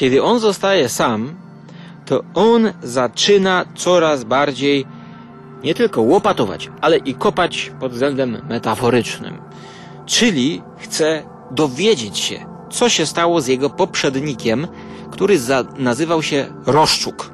kiedy 0.00 0.22
on 0.22 0.38
zostaje 0.38 0.88
sam, 0.88 1.34
to 2.06 2.24
on 2.34 2.72
zaczyna 2.82 3.64
coraz 3.74 4.24
bardziej 4.24 4.86
nie 5.64 5.74
tylko 5.74 6.02
łopatować, 6.02 6.70
ale 6.80 6.96
i 6.96 7.14
kopać 7.14 7.72
pod 7.80 7.92
względem 7.92 8.42
metaforycznym. 8.48 9.38
Czyli 10.06 10.62
chce 10.78 11.22
dowiedzieć 11.50 12.18
się, 12.18 12.46
co 12.70 12.88
się 12.88 13.06
stało 13.06 13.40
z 13.40 13.46
jego 13.46 13.70
poprzednikiem, 13.70 14.68
który 15.10 15.38
za, 15.38 15.64
nazywał 15.78 16.22
się 16.22 16.46
Roszczuk. 16.66 17.30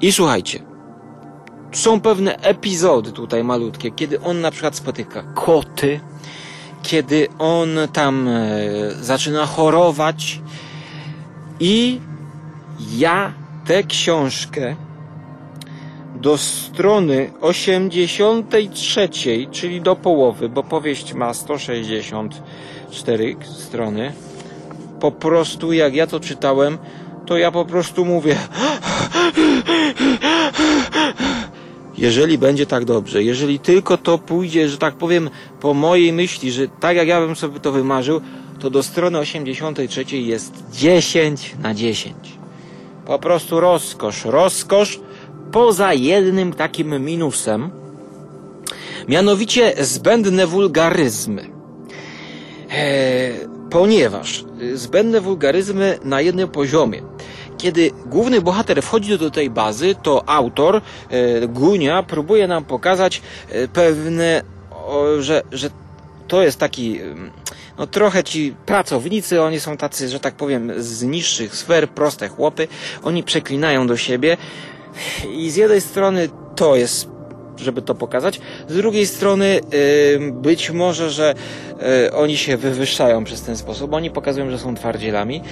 I 0.00 0.12
słuchajcie, 0.12 0.62
są 1.72 2.00
pewne 2.00 2.36
epizody 2.36 3.12
tutaj 3.12 3.44
malutkie, 3.44 3.90
kiedy 3.90 4.20
on 4.20 4.40
na 4.40 4.50
przykład 4.50 4.76
spotyka 4.76 5.22
koty, 5.22 6.00
kiedy 6.82 7.28
on 7.38 7.68
tam 7.92 8.28
e, 8.28 8.50
zaczyna 9.00 9.46
chorować 9.46 10.40
i 11.60 12.00
ja 12.96 13.32
tę 13.66 13.82
książkę 13.82 14.76
do 16.14 16.38
strony 16.38 17.30
83, 17.40 19.08
czyli 19.50 19.80
do 19.80 19.96
połowy, 19.96 20.48
bo 20.48 20.62
powieść 20.62 21.14
ma 21.14 21.34
164 21.34 23.36
strony, 23.42 24.12
po 25.00 25.12
prostu 25.12 25.72
jak 25.72 25.94
ja 25.94 26.06
to 26.06 26.20
czytałem, 26.20 26.78
to 27.26 27.36
ja 27.36 27.50
po 27.50 27.64
prostu 27.64 28.04
mówię. 28.04 28.36
Jeżeli 31.98 32.38
będzie 32.38 32.66
tak 32.66 32.84
dobrze, 32.84 33.22
jeżeli 33.22 33.58
tylko 33.58 33.96
to 33.96 34.18
pójdzie, 34.18 34.68
że 34.68 34.78
tak 34.78 34.94
powiem, 34.94 35.30
po 35.60 35.74
mojej 35.74 36.12
myśli, 36.12 36.52
że 36.52 36.68
tak 36.68 36.96
jak 36.96 37.08
ja 37.08 37.20
bym 37.20 37.36
sobie 37.36 37.60
to 37.60 37.72
wymarzył, 37.72 38.20
to 38.58 38.70
do 38.70 38.82
strony 38.82 39.18
83 39.18 40.16
jest 40.16 40.52
10 40.72 41.54
na 41.62 41.74
10. 41.74 42.14
Po 43.06 43.18
prostu 43.18 43.60
rozkosz, 43.60 44.24
rozkosz, 44.24 45.00
poza 45.52 45.94
jednym 45.94 46.52
takim 46.52 47.04
minusem, 47.04 47.70
mianowicie 49.08 49.74
zbędne 49.80 50.46
wulgaryzmy. 50.46 51.50
Eee, 52.70 53.34
ponieważ 53.70 54.44
zbędne 54.74 55.20
wulgaryzmy 55.20 55.98
na 56.04 56.20
jednym 56.20 56.48
poziomie. 56.48 57.02
Kiedy 57.58 57.90
główny 58.06 58.40
bohater 58.40 58.82
wchodzi 58.82 59.18
do 59.18 59.30
tej 59.30 59.50
bazy, 59.50 59.94
to 60.02 60.28
autor, 60.28 60.76
e, 61.10 61.48
Gunia, 61.48 62.02
próbuje 62.02 62.48
nam 62.48 62.64
pokazać 62.64 63.22
e, 63.48 63.68
pewne, 63.68 64.42
że, 65.18 65.42
że 65.52 65.70
to 66.28 66.42
jest 66.42 66.58
taki, 66.58 67.00
no 67.78 67.86
trochę 67.86 68.24
ci 68.24 68.54
pracownicy, 68.66 69.42
oni 69.42 69.60
są 69.60 69.76
tacy, 69.76 70.08
że 70.08 70.20
tak 70.20 70.34
powiem, 70.34 70.72
z 70.76 71.02
niższych 71.02 71.56
sfer, 71.56 71.90
proste 71.90 72.28
chłopy, 72.28 72.68
oni 73.02 73.22
przeklinają 73.22 73.86
do 73.86 73.96
siebie 73.96 74.36
i 75.32 75.50
z 75.50 75.56
jednej 75.56 75.80
strony 75.80 76.28
to 76.56 76.76
jest 76.76 77.16
żeby 77.60 77.82
to 77.82 77.94
pokazać. 77.94 78.40
Z 78.68 78.76
drugiej 78.76 79.06
strony, 79.06 79.60
być 80.32 80.70
może, 80.70 81.10
że 81.10 81.34
y, 82.06 82.12
oni 82.12 82.36
się 82.36 82.56
wywyższają 82.56 83.24
przez 83.24 83.42
ten 83.42 83.56
sposób. 83.56 83.92
Oni 83.92 84.10
pokazują, 84.10 84.50
że 84.50 84.58
są 84.58 84.74
twardzielami, 84.74 85.42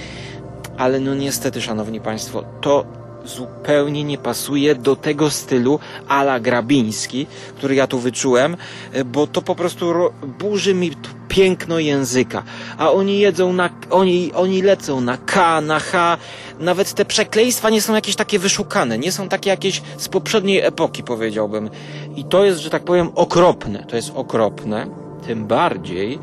ale 0.77 0.99
no 0.99 1.15
niestety, 1.15 1.61
szanowni 1.61 2.01
państwo, 2.01 2.43
to 2.61 2.85
zupełnie 3.25 4.03
nie 4.03 4.17
pasuje 4.17 4.75
do 4.75 4.95
tego 4.95 5.29
stylu 5.29 5.79
ala 6.07 6.39
grabiński, 6.39 7.27
który 7.57 7.75
ja 7.75 7.87
tu 7.87 7.99
wyczułem, 7.99 8.57
bo 9.05 9.27
to 9.27 9.41
po 9.41 9.55
prostu 9.55 9.93
burzy 10.39 10.73
mi 10.73 10.91
piękno 11.27 11.79
języka. 11.79 12.43
A 12.77 12.91
oni 12.91 13.19
jedzą 13.19 13.53
na, 13.53 13.69
oni, 13.89 14.31
oni 14.33 14.61
lecą 14.61 15.01
na 15.01 15.17
K, 15.17 15.61
na 15.61 15.79
H. 15.79 16.17
Nawet 16.59 16.93
te 16.93 17.05
przekleństwa 17.05 17.69
nie 17.69 17.81
są 17.81 17.95
jakieś 17.95 18.15
takie 18.15 18.39
wyszukane, 18.39 18.97
nie 18.97 19.11
są 19.11 19.29
takie 19.29 19.49
jakieś 19.49 19.81
z 19.97 20.09
poprzedniej 20.09 20.59
epoki, 20.61 21.03
powiedziałbym. 21.03 21.69
I 22.15 22.23
to 22.23 22.45
jest, 22.45 22.59
że 22.59 22.69
tak 22.69 22.83
powiem, 22.83 23.09
okropne. 23.15 23.85
To 23.89 23.95
jest 23.95 24.11
okropne. 24.15 24.87
Tym 25.27 25.47
bardziej 25.47 26.19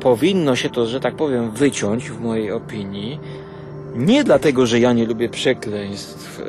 powinno 0.00 0.56
się 0.56 0.70
to, 0.70 0.86
że 0.86 1.00
tak 1.00 1.16
powiem, 1.16 1.50
wyciąć 1.50 2.10
w 2.10 2.20
mojej 2.20 2.52
opinii. 2.52 3.20
Nie 3.94 4.24
dlatego, 4.24 4.66
że 4.66 4.80
ja 4.80 4.92
nie 4.92 5.06
lubię 5.06 5.28
przekleństw, 5.28 6.38
yy, 6.38 6.46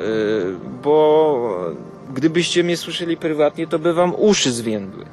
bo 0.82 1.74
gdybyście 2.14 2.64
mnie 2.64 2.76
słyszeli 2.76 3.16
prywatnie, 3.16 3.66
to 3.66 3.78
by 3.78 3.94
wam 3.94 4.14
uszy 4.18 4.52
zwiędły 4.52 5.04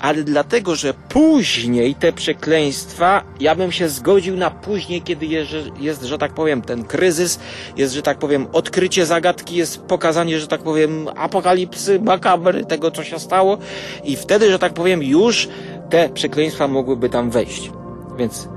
ale 0.00 0.22
dlatego, 0.22 0.76
że 0.76 0.94
później 1.08 1.94
te 1.94 2.12
przekleństwa, 2.12 3.22
ja 3.40 3.54
bym 3.54 3.72
się 3.72 3.88
zgodził 3.88 4.36
na 4.36 4.50
później, 4.50 5.02
kiedy 5.02 5.26
jest, 5.26 5.50
jest, 5.80 6.02
że 6.02 6.18
tak 6.18 6.32
powiem, 6.32 6.62
ten 6.62 6.84
kryzys, 6.84 7.40
jest, 7.76 7.94
że 7.94 8.02
tak 8.02 8.18
powiem, 8.18 8.46
odkrycie 8.52 9.06
zagadki, 9.06 9.56
jest 9.56 9.82
pokazanie, 9.82 10.40
że 10.40 10.48
tak 10.48 10.60
powiem, 10.60 11.06
apokalipsy, 11.16 12.00
makabry, 12.00 12.64
tego, 12.64 12.90
co 12.90 13.04
się 13.04 13.18
stało 13.18 13.58
i 14.04 14.16
wtedy, 14.16 14.50
że 14.50 14.58
tak 14.58 14.72
powiem, 14.72 15.02
już 15.02 15.48
te 15.90 16.08
przekleństwa 16.08 16.68
mogłyby 16.68 17.08
tam 17.08 17.30
wejść. 17.30 17.70
Więc 18.18 18.48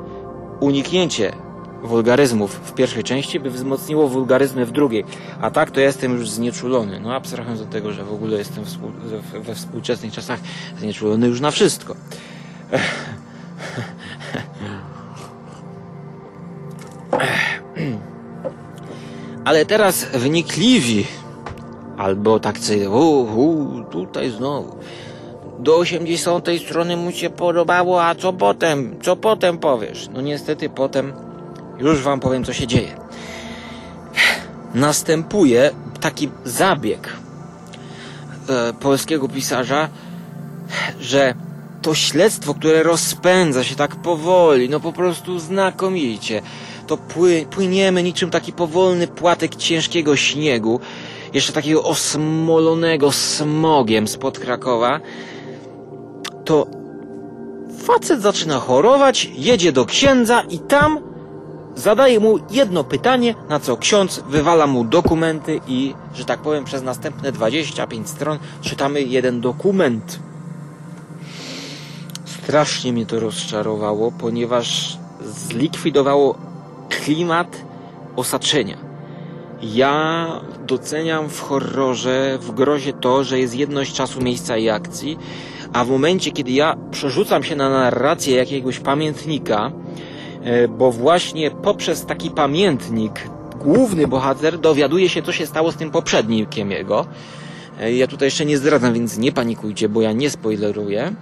uniknięcie 0.59 1.31
wulgaryzmów 1.83 2.55
w 2.55 2.73
pierwszej 2.73 3.03
części 3.03 3.39
by 3.39 3.49
wzmocniło 3.49 4.07
wulgaryzmy 4.07 4.65
w 4.65 4.71
drugiej. 4.71 5.05
A 5.41 5.51
tak 5.51 5.71
to 5.71 5.79
jestem 5.79 6.11
już 6.11 6.29
znieczulony. 6.29 6.99
No 6.99 7.15
abstrahując 7.15 7.61
od 7.61 7.69
tego, 7.69 7.91
że 7.91 8.03
w 8.03 8.13
ogóle 8.13 8.37
jestem 8.37 8.63
we 9.41 9.55
współczesnych 9.55 10.13
czasach 10.13 10.39
znieczulony 10.79 11.27
już 11.27 11.41
na 11.41 11.51
wszystko. 11.51 11.95
Ale 19.45 19.65
teraz 19.65 20.05
wnikliwi, 20.05 21.05
albo 21.97 22.39
tak 22.39 22.59
sobie, 22.59 22.89
tutaj 23.91 24.29
znowu, 24.29 24.75
do 25.59 25.77
80 25.77 26.47
strony 26.65 26.97
mu 26.97 27.11
się 27.11 27.29
podobało, 27.29 28.05
a 28.05 28.15
co 28.15 28.33
potem, 28.33 28.95
co 29.01 29.15
potem 29.15 29.57
powiesz? 29.57 30.09
No 30.13 30.21
niestety 30.21 30.69
potem 30.69 31.13
już 31.89 32.01
wam 32.01 32.19
powiem, 32.19 32.43
co 32.43 32.53
się 32.53 32.67
dzieje. 32.67 32.95
Następuje 34.73 35.71
taki 36.01 36.29
zabieg 36.45 37.09
e, 38.49 38.73
polskiego 38.73 39.29
pisarza, 39.29 39.89
że 40.99 41.33
to 41.81 41.95
śledztwo, 41.95 42.53
które 42.53 42.83
rozpędza 42.83 43.63
się 43.63 43.75
tak 43.75 43.95
powoli, 43.95 44.69
no 44.69 44.79
po 44.79 44.93
prostu 44.93 45.39
znakomicie, 45.39 46.41
to 46.87 46.97
pły, 46.97 47.45
płyniemy 47.51 48.03
niczym 48.03 48.29
taki 48.29 48.53
powolny 48.53 49.07
płatek 49.07 49.55
ciężkiego 49.55 50.15
śniegu, 50.15 50.79
jeszcze 51.33 51.53
takiego 51.53 51.83
osmolonego 51.83 53.11
smogiem 53.11 54.07
spod 54.07 54.39
Krakowa, 54.39 54.99
to 56.45 56.67
facet 57.83 58.21
zaczyna 58.21 58.59
chorować, 58.59 59.29
jedzie 59.35 59.71
do 59.71 59.85
księdza 59.85 60.41
i 60.49 60.59
tam 60.59 61.10
Zadaje 61.75 62.19
mu 62.19 62.39
jedno 62.51 62.83
pytanie, 62.83 63.35
na 63.49 63.59
co 63.59 63.77
ksiądz 63.77 64.23
wywala 64.29 64.67
mu 64.67 64.83
dokumenty 64.83 65.59
i, 65.67 65.93
że 66.13 66.25
tak 66.25 66.39
powiem, 66.39 66.65
przez 66.65 66.83
następne 66.83 67.31
25 67.31 68.09
stron 68.09 68.39
czytamy 68.61 69.01
jeden 69.01 69.41
dokument. 69.41 70.19
Strasznie 72.25 72.93
mnie 72.93 73.05
to 73.05 73.19
rozczarowało, 73.19 74.11
ponieważ 74.11 74.97
zlikwidowało 75.21 76.35
klimat 76.89 77.61
osaczenia. 78.15 78.77
Ja 79.61 80.27
doceniam 80.67 81.29
w 81.29 81.39
horrorze, 81.39 82.37
w 82.41 82.51
grozie 82.51 82.93
to, 82.93 83.23
że 83.23 83.39
jest 83.39 83.55
jedność 83.55 83.93
czasu, 83.93 84.21
miejsca 84.21 84.57
i 84.57 84.69
akcji, 84.69 85.17
a 85.73 85.85
w 85.85 85.89
momencie, 85.89 86.31
kiedy 86.31 86.51
ja 86.51 86.77
przerzucam 86.91 87.43
się 87.43 87.55
na 87.55 87.69
narrację 87.69 88.35
jakiegoś 88.35 88.79
pamiętnika, 88.79 89.71
bo 90.77 90.91
właśnie 90.91 91.51
poprzez 91.51 92.05
taki 92.05 92.29
pamiętnik 92.29 93.29
główny 93.59 94.07
bohater 94.07 94.59
dowiaduje 94.59 95.09
się, 95.09 95.21
co 95.21 95.31
się 95.31 95.45
stało 95.45 95.71
z 95.71 95.75
tym 95.75 95.91
poprzednikiem 95.91 96.71
jego. 96.71 97.05
E, 97.79 97.93
ja 97.93 98.07
tutaj 98.07 98.27
jeszcze 98.27 98.45
nie 98.45 98.57
zdradzam, 98.57 98.93
więc 98.93 99.17
nie 99.17 99.31
panikujcie, 99.31 99.89
bo 99.89 100.01
ja 100.01 100.11
nie 100.11 100.29
spoileruję. 100.29 101.13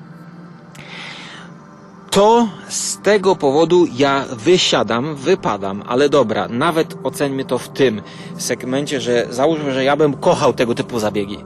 To 2.12 2.48
z 2.70 2.98
tego 3.02 3.36
powodu 3.36 3.86
ja 3.98 4.26
wysiadam, 4.32 5.16
wypadam, 5.16 5.84
ale 5.88 6.10
dobra, 6.10 6.48
nawet 6.48 6.98
oceńmy 7.04 7.46
to 7.46 7.58
w 7.58 7.70
tym 7.70 8.02
segmencie, 8.38 9.02
że 9.02 9.28
załóżmy, 9.30 9.74
że 9.74 9.84
ja 9.84 9.96
bym 9.98 10.14
kochał 10.14 10.54
tego 10.54 10.76
typu 10.76 11.00
zabiegi. 11.00 11.38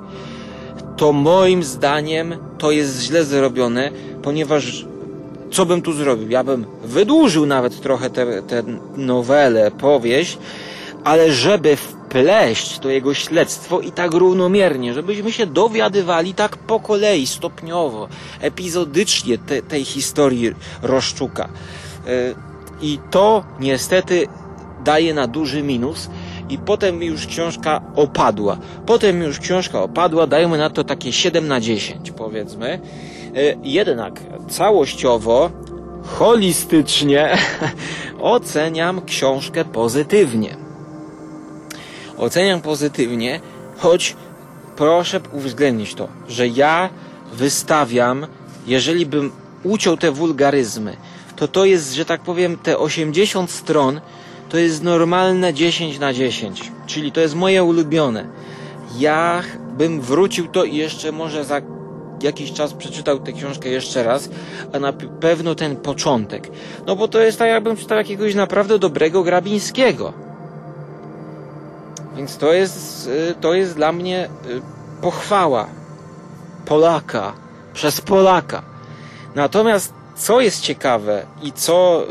To 0.97 1.13
moim 1.13 1.63
zdaniem 1.63 2.35
to 2.57 2.71
jest 2.71 3.01
źle 3.01 3.23
zrobione, 3.23 3.91
ponieważ 4.21 4.85
co 5.53 5.65
bym 5.65 5.81
tu 5.81 5.93
zrobił? 5.93 6.29
Ja 6.29 6.43
bym 6.43 6.65
wydłużył 6.83 7.45
nawet 7.45 7.81
trochę 7.81 8.09
tę 8.09 8.63
nowelę, 8.97 9.71
powieść, 9.71 10.37
ale 11.03 11.31
żeby 11.31 11.75
wpleść 11.75 12.79
to 12.79 12.89
jego 12.89 13.13
śledztwo 13.13 13.81
i 13.81 13.91
tak 13.91 14.13
równomiernie, 14.13 14.93
żebyśmy 14.93 15.31
się 15.31 15.45
dowiadywali 15.45 16.33
tak 16.33 16.57
po 16.57 16.79
kolei, 16.79 17.27
stopniowo, 17.27 18.07
epizodycznie 18.41 19.37
te, 19.37 19.61
tej 19.61 19.85
historii 19.85 20.51
Roszczuka. 20.81 21.49
E, 22.07 22.09
I 22.81 22.99
to 23.11 23.43
niestety 23.59 24.27
daje 24.83 25.13
na 25.13 25.27
duży 25.27 25.63
minus 25.63 26.09
i 26.49 26.57
potem 26.57 27.03
już 27.03 27.27
książka 27.27 27.81
opadła. 27.95 28.57
Potem 28.85 29.21
już 29.21 29.39
książka 29.39 29.81
opadła, 29.81 30.27
dajmy 30.27 30.57
na 30.57 30.69
to 30.69 30.83
takie 30.83 31.11
7 31.11 31.47
na 31.47 31.59
10 31.59 32.11
powiedzmy. 32.11 32.79
E, 33.35 33.55
jednak 33.63 34.19
całościowo, 34.49 35.51
holistycznie 36.03 37.37
oceniam 38.19 39.01
książkę 39.05 39.65
pozytywnie. 39.65 40.55
Oceniam 42.17 42.61
pozytywnie, 42.61 43.39
choć 43.77 44.15
proszę 44.75 45.19
uwzględnić 45.31 45.95
to, 45.95 46.07
że 46.27 46.47
ja 46.47 46.89
wystawiam, 47.33 48.27
jeżeli 48.67 49.05
bym 49.05 49.31
uciął 49.63 49.97
te 49.97 50.11
wulgaryzmy, 50.11 50.97
to 51.35 51.47
to 51.47 51.65
jest, 51.65 51.93
że 51.93 52.05
tak 52.05 52.21
powiem, 52.21 52.57
te 52.57 52.77
80 52.77 53.51
stron 53.51 54.01
to 54.49 54.57
jest 54.57 54.83
normalne 54.83 55.53
10 55.53 55.99
na 55.99 56.13
10, 56.13 56.71
czyli 56.87 57.11
to 57.11 57.21
jest 57.21 57.35
moje 57.35 57.63
ulubione. 57.63 58.27
Ja 58.97 59.43
bym 59.77 60.01
wrócił 60.01 60.47
to 60.47 60.63
i 60.63 60.75
jeszcze 60.75 61.11
może 61.11 61.45
za 61.45 61.61
jakiś 62.23 62.53
czas 62.53 62.73
przeczytał 62.73 63.19
tę 63.19 63.31
książkę 63.33 63.69
jeszcze 63.69 64.03
raz, 64.03 64.29
a 64.73 64.79
na 64.79 64.93
pewno 65.19 65.55
ten 65.55 65.75
początek. 65.75 66.51
No 66.85 66.95
bo 66.95 67.07
to 67.07 67.21
jest 67.21 67.39
tak, 67.39 67.47
jakbym 67.49 67.77
czytał 67.77 67.97
jakiegoś 67.97 68.35
naprawdę 68.35 68.79
dobrego 68.79 69.23
Grabińskiego. 69.23 70.13
Więc 72.17 72.37
to 72.37 72.53
jest, 72.53 73.07
y, 73.07 73.35
to 73.41 73.53
jest 73.53 73.75
dla 73.75 73.91
mnie 73.91 74.25
y, 74.25 74.61
pochwała 75.01 75.67
Polaka 76.65 77.33
przez 77.73 78.01
Polaka. 78.01 78.63
Natomiast 79.35 79.93
co 80.15 80.41
jest 80.41 80.61
ciekawe 80.61 81.25
i 81.43 81.51
co, 81.51 82.03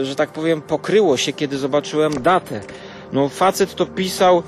y, 0.00 0.04
że 0.04 0.16
tak 0.16 0.30
powiem, 0.30 0.62
pokryło 0.62 1.16
się, 1.16 1.32
kiedy 1.32 1.58
zobaczyłem 1.58 2.22
datę. 2.22 2.60
No 3.12 3.28
facet 3.28 3.74
to 3.74 3.86
pisał 3.86 4.42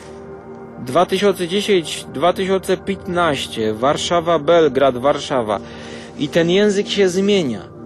2010-2015 0.86 3.74
Warszawa, 3.74 4.38
Belgrad, 4.38 4.98
Warszawa 4.98 5.60
i 6.18 6.28
ten 6.28 6.50
język 6.50 6.88
się 6.88 7.08
zmienia. 7.08 7.78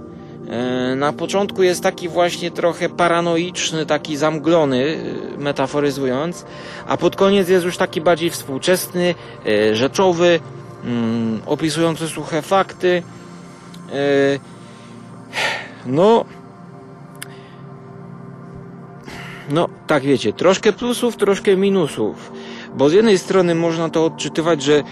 E, 0.52 0.96
na 0.96 1.12
początku 1.12 1.62
jest 1.62 1.82
taki 1.82 2.08
właśnie 2.08 2.50
trochę 2.50 2.88
paranoiczny, 2.88 3.86
taki 3.86 4.16
zamglony, 4.16 4.98
e, 5.36 5.38
metaforyzując, 5.38 6.44
a 6.86 6.96
pod 6.96 7.16
koniec 7.16 7.48
jest 7.48 7.64
już 7.64 7.76
taki 7.76 8.00
bardziej 8.00 8.30
współczesny, 8.30 9.14
e, 9.46 9.76
rzeczowy, 9.76 10.40
mm, 10.84 11.40
opisujący 11.46 12.08
suche 12.08 12.42
fakty. 12.42 13.02
No, 15.86 16.24
no, 19.50 19.68
tak 19.86 20.02
wiecie, 20.02 20.32
troszkę 20.32 20.72
plusów, 20.72 21.16
troszkę 21.16 21.56
minusów. 21.56 22.32
Bo 22.76 22.88
z 22.88 22.92
jednej 22.92 23.18
strony 23.18 23.54
można 23.54 23.88
to 23.90 24.04
odczytywać, 24.04 24.62
że 24.62 24.82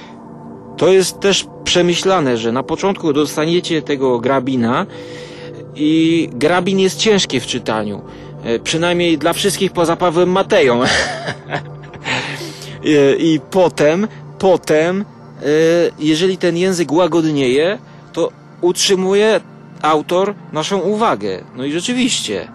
to 0.77 0.89
jest 0.89 1.21
też 1.21 1.47
przemyślane, 1.65 2.37
że 2.37 2.53
na 2.53 2.63
początku 2.63 3.13
dostaniecie 3.13 3.83
tego 3.83 4.19
grabina 4.19 4.87
i 5.77 6.29
grabin 6.33 6.79
jest 6.79 6.99
ciężki 6.99 7.41
w 7.41 7.47
czytaniu. 7.47 8.03
E, 8.45 8.59
przynajmniej 8.59 9.19
dla 9.19 9.33
wszystkich 9.33 9.73
poza 9.73 9.97
Pawłem 9.97 10.31
Mateją. 10.31 10.81
I 13.19 13.41
potem, 13.51 14.09
potem, 14.39 15.01
e, 15.01 15.45
jeżeli 15.99 16.39
ten 16.39 16.57
język 16.57 16.93
łagodnieje, 16.93 17.79
to 18.13 18.31
utrzymuje 18.61 19.41
autor 19.83 20.35
naszą 20.53 20.79
uwagę. 20.79 21.45
No 21.57 21.65
i 21.65 21.73
rzeczywiście, 21.73 22.49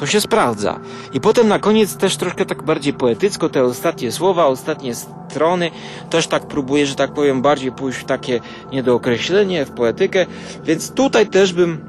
to 0.00 0.06
się 0.06 0.20
sprawdza. 0.20 0.80
I 1.12 1.20
potem 1.20 1.48
na 1.48 1.58
koniec 1.58 1.96
też 1.96 2.16
troszkę 2.16 2.46
tak 2.46 2.62
bardziej 2.62 2.92
poetycko 2.92 3.48
te 3.48 3.64
ostatnie 3.64 4.12
słowa, 4.12 4.46
ostatnie 4.46 4.94
strony, 4.94 5.70
też 6.10 6.26
tak 6.26 6.46
próbuję, 6.46 6.86
że 6.86 6.94
tak 6.94 7.12
powiem, 7.12 7.42
bardziej 7.42 7.72
pójść 7.72 7.98
w 7.98 8.04
takie 8.04 8.40
niedookreślenie, 8.72 9.64
w 9.64 9.70
poetykę, 9.70 10.26
więc 10.64 10.90
tutaj 10.90 11.26
też 11.26 11.52
bym 11.52 11.84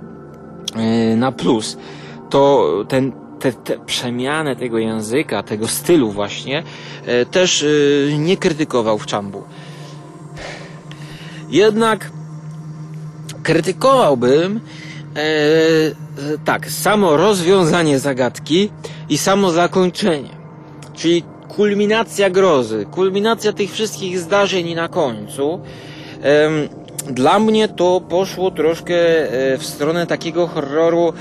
yy, 0.75 1.15
na 1.17 1.31
plus. 1.31 1.77
To 2.29 2.67
ten, 2.87 3.11
te, 3.39 3.53
te 3.53 3.79
przemianę 3.79 4.55
tego 4.55 4.77
języka, 4.77 5.43
tego 5.43 5.67
stylu 5.67 6.11
właśnie, 6.11 6.63
yy, 7.07 7.25
też 7.25 7.61
yy, 7.61 8.17
nie 8.17 8.37
krytykował 8.37 8.97
w 8.97 9.05
Czambu. 9.05 9.43
Jednak 11.49 12.11
krytykowałbym 13.43 14.59
e, 15.15 16.00
tak, 16.45 16.69
samo 16.69 17.17
rozwiązanie 17.17 17.99
zagadki 17.99 18.69
i 19.09 19.17
samo 19.17 19.51
zakończenie. 19.51 20.29
Czyli 20.93 21.23
kulminacja 21.47 22.29
grozy, 22.29 22.85
kulminacja 22.91 23.53
tych 23.53 23.71
wszystkich 23.71 24.19
zdarzeń 24.19 24.75
na 24.75 24.87
końcu. 24.87 25.61
E, 26.23 26.49
dla 27.13 27.39
mnie 27.39 27.67
to 27.67 28.01
poszło 28.09 28.51
troszkę 28.51 28.95
e, 28.95 29.57
w 29.57 29.65
stronę 29.65 30.07
takiego 30.07 30.47
horroru 30.47 31.13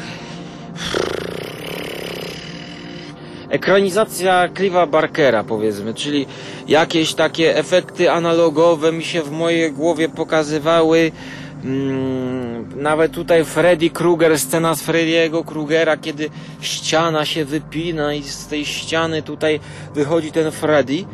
ekranizacja 3.51 4.49
Cliva 4.57 4.87
Barkera 4.87 5.45
powiedzmy, 5.45 5.95
czyli 5.95 6.27
jakieś 6.69 7.15
takie 7.15 7.57
efekty 7.57 8.11
analogowe 8.11 8.93
mi 8.93 9.05
się 9.05 9.23
w 9.23 9.31
mojej 9.31 9.73
głowie 9.73 10.09
pokazywały 10.09 11.13
nawet 12.77 13.13
tutaj 13.13 13.45
Freddy 13.45 13.91
Krueger, 13.91 14.39
scena 14.39 14.75
z 14.75 14.83
Freddy'ego 14.83 15.45
Krugera, 15.45 15.97
kiedy 15.97 16.31
ściana 16.61 17.25
się 17.25 17.45
wypina 17.45 18.15
i 18.15 18.23
z 18.23 18.47
tej 18.47 18.65
ściany 18.65 19.23
tutaj 19.23 19.61
wychodzi 19.95 20.33
ten 20.33 20.51
Freddy. 20.51 21.05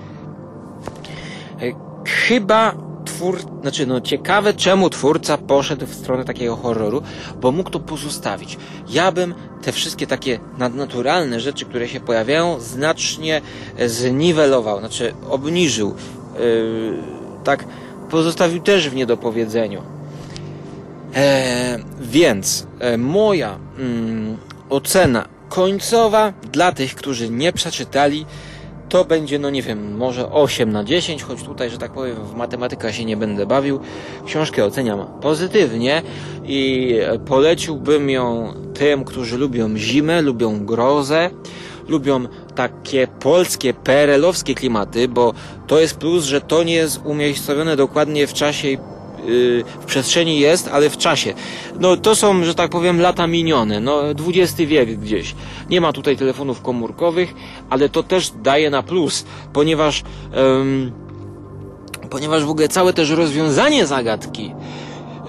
E, 1.60 1.72
chyba 2.06 2.74
twór, 3.04 3.40
znaczy 3.62 3.86
no 3.86 4.00
ciekawe 4.00 4.54
czemu 4.54 4.90
twórca 4.90 5.38
poszedł 5.38 5.86
w 5.86 5.94
stronę 5.94 6.24
takiego 6.24 6.56
horroru, 6.56 7.02
bo 7.40 7.52
mógł 7.52 7.70
to 7.70 7.80
pozostawić. 7.80 8.58
Ja 8.88 9.12
bym 9.12 9.34
te 9.62 9.72
wszystkie 9.72 10.06
takie 10.06 10.38
nadnaturalne 10.58 11.40
rzeczy, 11.40 11.64
które 11.64 11.88
się 11.88 12.00
pojawiają, 12.00 12.60
znacznie 12.60 13.42
zniwelował, 13.86 14.78
znaczy 14.78 15.14
obniżył. 15.30 15.94
Yy, 16.38 16.94
tak 17.44 17.64
pozostawił 18.10 18.62
też 18.62 18.88
w 18.88 18.94
niedopowiedzeniu. 18.94 19.95
E, 21.16 21.78
więc 22.00 22.66
e, 22.78 22.98
moja 22.98 23.58
mm, 23.78 24.36
ocena 24.70 25.28
końcowa 25.48 26.32
dla 26.52 26.72
tych, 26.72 26.94
którzy 26.94 27.30
nie 27.30 27.52
przeczytali, 27.52 28.26
to 28.88 29.04
będzie, 29.04 29.38
no 29.38 29.50
nie 29.50 29.62
wiem, 29.62 29.96
może 29.96 30.32
8 30.32 30.72
na 30.72 30.84
10, 30.84 31.22
choć 31.22 31.42
tutaj, 31.42 31.70
że 31.70 31.78
tak 31.78 31.92
powiem, 31.92 32.16
w 32.16 32.34
matematykę 32.34 32.92
się 32.92 33.04
nie 33.04 33.16
będę 33.16 33.46
bawił. 33.46 33.80
Książkę 34.26 34.64
oceniam 34.64 35.06
pozytywnie 35.20 36.02
i 36.44 36.94
poleciłbym 37.26 38.10
ją 38.10 38.54
tym, 38.74 39.04
którzy 39.04 39.38
lubią 39.38 39.76
zimę, 39.76 40.22
lubią 40.22 40.66
grozę, 40.66 41.30
lubią 41.88 42.24
takie 42.54 43.06
polskie, 43.06 43.74
perelowskie 43.74 44.54
klimaty, 44.54 45.08
bo 45.08 45.34
to 45.66 45.80
jest 45.80 45.96
plus, 45.96 46.24
że 46.24 46.40
to 46.40 46.62
nie 46.62 46.74
jest 46.74 47.00
umiejscowione 47.04 47.76
dokładnie 47.76 48.26
w 48.26 48.32
czasie 48.32 48.68
w 49.80 49.84
przestrzeni 49.86 50.40
jest, 50.40 50.68
ale 50.68 50.90
w 50.90 50.96
czasie. 50.96 51.34
No 51.80 51.96
to 51.96 52.16
są, 52.16 52.44
że 52.44 52.54
tak 52.54 52.70
powiem, 52.70 53.00
lata 53.00 53.26
minione, 53.26 53.80
no 53.80 54.02
XX 54.10 54.56
wiek 54.56 55.00
gdzieś. 55.00 55.34
Nie 55.70 55.80
ma 55.80 55.92
tutaj 55.92 56.16
telefonów 56.16 56.62
komórkowych, 56.62 57.34
ale 57.70 57.88
to 57.88 58.02
też 58.02 58.32
daje 58.42 58.70
na 58.70 58.82
plus, 58.82 59.24
ponieważ 59.52 60.02
um, 60.36 60.92
ponieważ 62.10 62.44
w 62.44 62.50
ogóle 62.50 62.68
całe 62.68 62.92
też 62.92 63.10
rozwiązanie 63.10 63.86
zagadki 63.86 64.52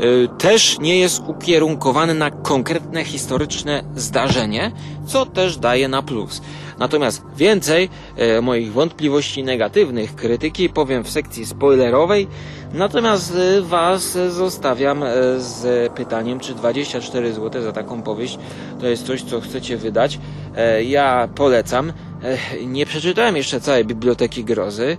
y, 0.02 0.28
też 0.38 0.78
nie 0.80 0.98
jest 1.00 1.22
ukierunkowane 1.28 2.14
na 2.14 2.32
konkretne 2.32 3.06
historyczne 3.06 3.84
zdarzenie, 3.96 4.72
co 5.08 5.26
też 5.26 5.58
daje 5.58 5.88
na 5.88 6.02
plus. 6.02 6.42
Natomiast 6.80 7.24
więcej 7.38 7.90
e, 8.16 8.42
moich 8.42 8.74
wątpliwości 8.74 9.44
negatywnych 9.44 10.16
krytyki 10.16 10.70
powiem 10.70 11.04
w 11.04 11.10
sekcji 11.10 11.46
spoilerowej, 11.46 12.28
natomiast 12.74 13.36
e, 13.36 13.62
Was 13.62 14.18
zostawiam 14.30 15.04
e, 15.04 15.08
z 15.38 15.94
pytaniem, 15.94 16.40
czy 16.40 16.54
24 16.54 17.34
zł 17.34 17.62
za 17.62 17.72
taką 17.72 18.02
powieść 18.02 18.40
to 18.80 18.88
jest 18.88 19.06
coś, 19.06 19.24
co 19.24 19.42
chcecie 19.42 19.78
wydać. 19.78 20.20
E, 20.56 20.84
ja 20.84 21.30
polecam. 21.36 21.94
E, 22.24 22.66
nie 22.66 22.86
przeczytałem 22.86 23.36
jeszcze 23.36 23.62
całej 23.62 23.86
biblioteki 23.86 24.44
grozy. 24.44 24.98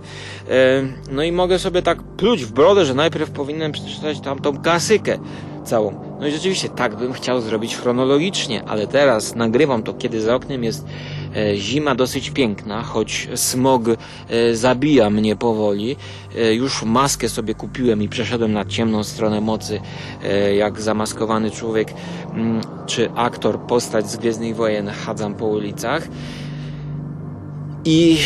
E, 0.49 0.81
no 1.11 1.23
i 1.23 1.31
mogę 1.31 1.59
sobie 1.59 1.81
tak 1.81 2.03
pluć 2.03 2.45
w 2.45 2.51
brodę, 2.51 2.85
że 2.85 2.93
najpierw 2.93 3.31
powinienem 3.31 3.71
przeczytać 3.71 4.19
tamtą 4.19 4.57
klasykę 4.57 5.17
całą. 5.63 6.17
No 6.19 6.27
i 6.27 6.31
rzeczywiście 6.31 6.69
tak 6.69 6.95
bym 6.95 7.13
chciał 7.13 7.41
zrobić 7.41 7.77
chronologicznie, 7.77 8.63
ale 8.63 8.87
teraz 8.87 9.35
nagrywam 9.35 9.83
to, 9.83 9.93
kiedy 9.93 10.21
za 10.21 10.35
oknem 10.35 10.63
jest 10.63 10.85
zima 11.55 11.95
dosyć 11.95 12.29
piękna, 12.29 12.83
choć 12.83 13.27
smog 13.35 13.83
e, 13.87 14.55
zabija 14.55 15.09
mnie 15.09 15.35
powoli. 15.35 15.95
E, 16.37 16.53
już 16.53 16.83
maskę 16.83 17.29
sobie 17.29 17.53
kupiłem 17.53 18.03
i 18.03 18.09
przeszedłem 18.09 18.53
na 18.53 18.65
ciemną 18.65 19.03
stronę 19.03 19.41
mocy, 19.41 19.81
jak 20.57 20.81
zamaskowany 20.81 21.51
człowiek 21.51 21.93
mm, 22.33 22.61
czy 22.85 23.11
aktor, 23.15 23.59
postać 23.59 24.11
z 24.11 24.17
Gwiezdnych 24.17 24.55
Wojen 24.55 24.87
chadzam 24.87 25.35
po 25.35 25.45
ulicach. 25.45 26.07
I 27.85 28.17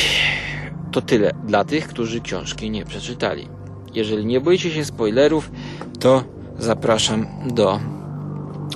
to 0.91 1.01
tyle 1.01 1.31
dla 1.47 1.63
tych, 1.63 1.87
którzy 1.87 2.21
książki 2.21 2.69
nie 2.69 2.85
przeczytali. 2.85 3.47
Jeżeli 3.93 4.25
nie 4.25 4.41
boicie 4.41 4.71
się 4.71 4.85
spoilerów, 4.85 5.51
to 5.99 6.23
zapraszam 6.59 7.25
do 7.47 7.79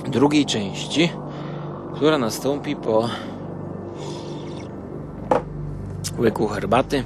drugiej 0.08 0.46
części, 0.46 1.10
która 1.94 2.18
nastąpi 2.18 2.76
po 2.76 3.08
łyku 6.18 6.48
herbaty. 6.48 7.04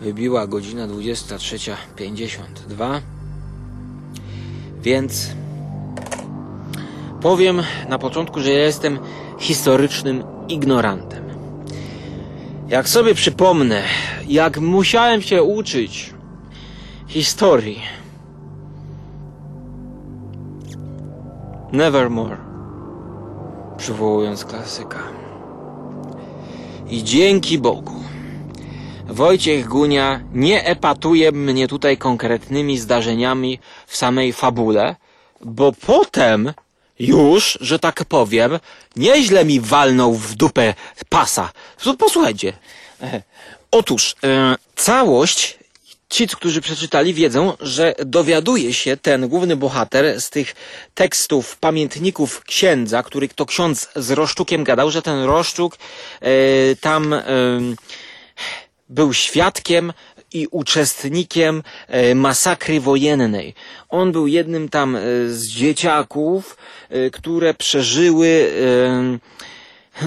Wybiła 0.00 0.46
godzina 0.46 0.88
23.52. 0.88 3.00
Więc 4.82 5.30
powiem 7.20 7.62
na 7.88 7.98
początku, 7.98 8.40
że 8.40 8.50
ja 8.50 8.64
jestem 8.64 8.98
historycznym 9.38 10.22
ignorantem. 10.48 11.24
Jak 12.68 12.88
sobie 12.88 13.14
przypomnę, 13.14 13.82
jak 14.28 14.58
musiałem 14.58 15.22
się 15.22 15.42
uczyć 15.42 16.14
historii, 17.06 17.82
Nevermore, 21.72 22.36
przywołując 23.76 24.44
klasyka. 24.44 25.19
I 26.90 27.04
dzięki 27.04 27.58
Bogu. 27.58 28.04
Wojciech 29.08 29.68
Gunia 29.68 30.20
nie 30.32 30.64
epatuje 30.64 31.32
mnie 31.32 31.68
tutaj 31.68 31.96
konkretnymi 31.96 32.78
zdarzeniami 32.78 33.58
w 33.86 33.96
samej 33.96 34.32
fabule, 34.32 34.96
bo 35.40 35.72
potem 35.72 36.52
już, 36.98 37.58
że 37.60 37.78
tak 37.78 38.04
powiem, 38.04 38.58
nieźle 38.96 39.44
mi 39.44 39.60
walnął 39.60 40.14
w 40.14 40.34
dupę 40.34 40.74
pasa. 41.08 41.52
Posłuchajcie. 41.98 42.52
Otóż 43.70 44.16
e, 44.24 44.56
całość 44.76 45.58
ci, 46.10 46.28
którzy 46.28 46.60
przeczytali, 46.60 47.14
wiedzą, 47.14 47.56
że 47.60 47.94
dowiaduje 48.06 48.74
się 48.74 48.96
ten 48.96 49.28
główny 49.28 49.56
bohater 49.56 50.20
z 50.20 50.30
tych 50.30 50.54
tekstów, 50.94 51.56
pamiętników 51.56 52.44
księdza, 52.44 53.02
który 53.02 53.28
to 53.28 53.46
ksiądz 53.46 53.88
z 53.96 54.10
Roszczukiem 54.10 54.64
gadał, 54.64 54.90
że 54.90 55.02
ten 55.02 55.24
Roszczuk 55.24 55.76
e, 56.20 56.30
tam 56.80 57.12
e, 57.12 57.22
był 58.88 59.14
świadkiem 59.14 59.92
i 60.32 60.46
uczestnikiem 60.50 61.62
e, 61.88 62.14
masakry 62.14 62.80
wojennej. 62.80 63.54
On 63.88 64.12
był 64.12 64.26
jednym 64.26 64.68
tam 64.68 64.98
z 65.28 65.46
dzieciaków, 65.46 66.56
które 67.12 67.54
przeżyły 67.54 68.52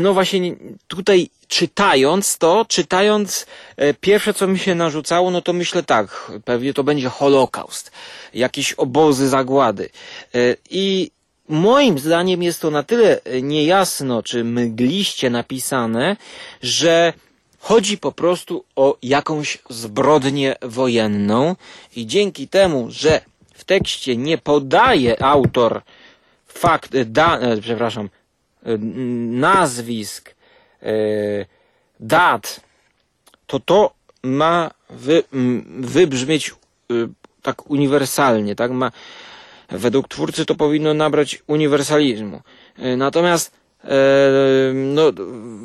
no 0.01 0.13
właśnie 0.13 0.55
tutaj 0.87 1.29
czytając 1.53 2.37
to, 2.37 2.65
czytając 2.67 3.45
e, 3.77 3.93
pierwsze 3.93 4.33
co 4.33 4.47
mi 4.47 4.59
się 4.59 4.75
narzucało, 4.75 5.31
no 5.31 5.41
to 5.41 5.53
myślę 5.53 5.83
tak, 5.83 6.31
pewnie 6.45 6.73
to 6.73 6.83
będzie 6.83 7.09
Holokaust, 7.09 7.91
jakieś 8.33 8.73
obozy 8.73 9.29
zagłady. 9.29 9.89
E, 10.35 10.55
I 10.69 11.11
moim 11.49 11.99
zdaniem 11.99 12.43
jest 12.43 12.61
to 12.61 12.71
na 12.71 12.83
tyle 12.83 13.19
niejasno 13.41 14.23
czy 14.23 14.43
mgliście 14.43 15.29
napisane, 15.29 16.17
że 16.61 17.13
chodzi 17.59 17.97
po 17.97 18.11
prostu 18.11 18.65
o 18.75 18.97
jakąś 19.01 19.57
zbrodnię 19.69 20.55
wojenną 20.61 21.55
i 21.95 22.07
dzięki 22.07 22.47
temu, 22.47 22.87
że 22.89 23.21
w 23.53 23.63
tekście 23.63 24.17
nie 24.17 24.37
podaje 24.37 25.23
autor 25.23 25.81
fakt, 26.47 26.95
e, 26.95 27.05
da, 27.05 27.39
przepraszam, 27.61 28.09
nazwisk, 29.29 30.33
dat, 31.99 32.61
to 33.47 33.59
to 33.59 33.93
ma 34.23 34.71
wy, 34.89 35.23
wybrzmieć 35.79 36.55
tak 37.41 37.69
uniwersalnie, 37.69 38.55
tak? 38.55 38.71
Ma, 38.71 38.91
według 39.69 40.07
twórcy 40.07 40.45
to 40.45 40.55
powinno 40.55 40.93
nabrać 40.93 41.43
uniwersalizmu. 41.47 42.41
Natomiast 42.97 43.51
no, 44.73 45.03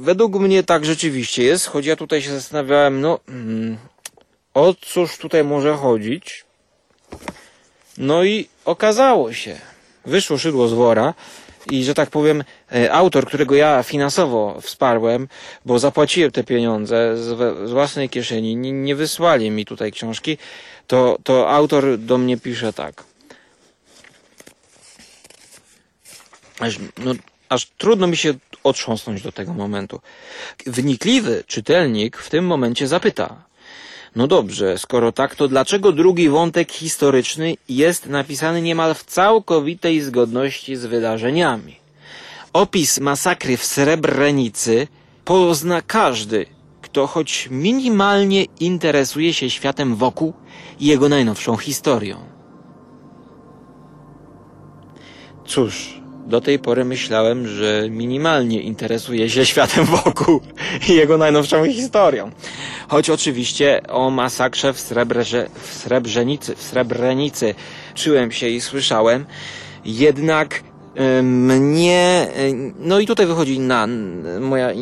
według 0.01 0.35
mnie 0.35 0.63
tak 0.63 0.85
rzeczywiście 0.85 1.43
jest, 1.43 1.67
choć 1.67 1.87
ja 1.87 1.97
tutaj 1.97 2.23
się 2.23 2.31
zastanawiałem, 2.31 3.01
no, 3.01 3.19
mm, 3.29 3.77
o 4.55 4.75
cóż 4.81 5.19
tutaj 5.19 5.45
może 5.45 5.75
chodzić? 5.75 6.45
No 7.99 8.25
i 8.25 8.49
okazało 8.65 9.33
się, 9.33 9.59
wyszło 10.07 10.39
szydło 10.39 10.69
z 10.69 10.73
wora 10.73 11.15
i 11.71 11.85
że 11.85 11.95
tak 11.95 12.11
powiem, 12.11 12.45
e, 12.73 12.93
autor, 12.93 13.27
którego 13.27 13.55
ja 13.55 13.83
finansowo 13.83 14.61
wsparłem, 14.61 15.29
bo 15.65 15.79
zapłaciłem 15.79 16.31
te 16.31 16.45
pieniądze 16.45 17.17
z, 17.17 17.71
własnej 17.71 18.09
kieszeni, 18.09 18.57
nie, 18.57 18.73
nie, 18.73 18.97
wysłali 18.97 19.51
mi 19.51 19.65
tutaj 19.65 19.93
książki, 19.93 20.39
to, 20.87 21.19
to 21.23 21.51
autor 21.51 21.99
do 21.99 22.19
mnie 22.19 22.37
pisze 22.37 22.73
tak. 22.73 23.05
Aż, 26.59 26.79
no, 26.99 27.15
aż 27.49 27.67
trudno 27.67 28.07
mi 28.07 28.17
się 28.17 28.35
otrząsnąć 28.65 29.23
do 29.23 29.33
tego 29.33 29.55
momentu. 29.55 30.01
Wnikliwy 30.67 31.45
czytelnik 31.47 32.17
w 32.17 32.31
tym 32.31 32.47
momencie 32.47 32.89
zapyta, 32.89 33.48
no 34.17 34.27
dobrze, 34.27 34.79
skoro 34.79 35.13
tak, 35.13 35.35
to 35.35 35.49
dlaczego 35.49 35.93
drugi 35.93 36.29
wątek 36.29 36.73
historyczny 36.73 37.55
jest 37.69 38.07
napisany 38.07 38.63
niemal 38.63 38.95
w 38.95 39.05
całkowitej 39.05 40.01
zgodności 40.01 40.77
z 40.77 40.87
wydarzeniami? 40.87 41.77
Opis 42.53 43.01
masakry 43.01 43.57
w 43.57 43.65
Srebrenicy 43.65 44.89
pozna 45.25 45.83
każdy, 45.83 46.47
kto 46.83 47.07
choć 47.07 47.49
minimalnie 47.51 48.45
interesuje 48.61 49.35
się 49.35 49.51
światem 49.51 49.97
wokół 49.97 50.33
i 50.81 50.87
jego 50.87 51.09
najnowszą 51.09 51.57
historią. 51.57 52.17
Cóż, 55.47 56.01
do 56.29 56.41
tej 56.41 56.59
pory 56.59 56.85
myślałem, 56.85 57.49
że 57.49 57.87
minimalnie 57.91 58.63
interesuje 58.63 59.31
się 59.31 59.47
światem 59.47 59.85
wokół 60.05 60.41
i 60.89 60.95
jego 60.95 61.19
najnowszą 61.19 61.65
historią. 61.65 62.31
Choć 62.89 63.11
oczywiście 63.11 63.81
o 63.89 64.11
masakrze 64.11 64.73
w, 64.73 64.81
Srebrze, 64.81 65.49
w 65.55 65.75
Srebrenicy, 65.75 66.57
w 66.57 66.63
Srebrenicy 66.63 67.55
czułem 67.95 68.33
się 68.33 68.49
i 68.49 68.61
słyszałem, 68.61 69.27
jednak 69.85 70.63
mnie, 71.23 72.29
no 72.79 73.01
i 73.01 73.07
tutaj 73.07 73.27
wychodzi 73.27 73.61
na 73.61 73.89
moja 74.41 74.73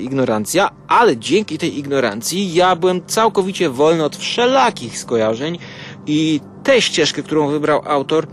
ignorancja, 0.00 0.70
ale 0.88 1.16
dzięki 1.16 1.58
tej 1.58 1.78
ignorancji 1.78 2.54
ja 2.54 2.76
byłem 2.76 3.06
całkowicie 3.06 3.70
wolny 3.70 4.04
od 4.04 4.16
wszelakich 4.16 4.98
skojarzeń 4.98 5.58
i 6.06 6.40
tę 6.64 6.82
ścieżkę, 6.82 7.22
którą 7.22 7.48
wybrał 7.48 7.82
autor, 7.84 8.26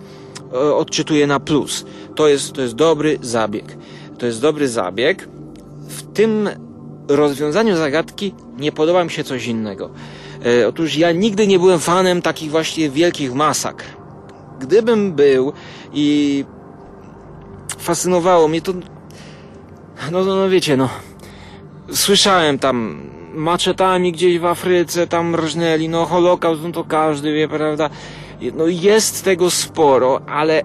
e, 0.53 0.75
odczytuję 0.75 1.27
na 1.27 1.39
plus. 1.39 1.85
To 2.15 2.27
jest, 2.27 2.53
to 2.53 2.61
jest 2.61 2.75
dobry 2.75 3.17
zabieg. 3.21 3.77
To 4.17 4.25
jest 4.25 4.41
dobry 4.41 4.67
zabieg. 4.67 5.27
W 5.87 6.13
tym 6.13 6.49
rozwiązaniu 7.07 7.77
zagadki 7.77 8.33
nie 8.57 8.71
podoba 8.71 9.03
mi 9.03 9.11
się 9.11 9.23
coś 9.23 9.45
innego. 9.45 9.89
E, 10.45 10.67
otóż 10.67 10.95
ja 10.95 11.11
nigdy 11.11 11.47
nie 11.47 11.59
byłem 11.59 11.79
fanem 11.79 12.21
takich 12.21 12.51
właśnie 12.51 12.89
wielkich 12.89 13.33
masakr. 13.33 13.85
Gdybym 14.59 15.13
był 15.13 15.53
i 15.93 16.45
fascynowało 17.77 18.47
mnie 18.47 18.61
to, 18.61 18.73
no, 20.11 20.25
no, 20.25 20.35
no 20.35 20.49
wiecie, 20.49 20.77
no, 20.77 20.89
słyszałem 21.91 22.59
tam 22.59 23.01
maczetami 23.33 24.11
gdzieś 24.11 24.39
w 24.39 24.45
Afryce, 24.45 25.07
tam 25.07 25.35
rżnęli, 25.35 25.89
no 25.89 26.05
Holokaust, 26.05 26.61
no 26.63 26.71
to 26.71 26.83
każdy 26.83 27.33
wie, 27.33 27.47
prawda? 27.47 27.89
No 28.53 28.67
jest 28.67 29.23
tego 29.23 29.49
sporo, 29.49 30.21
ale 30.27 30.61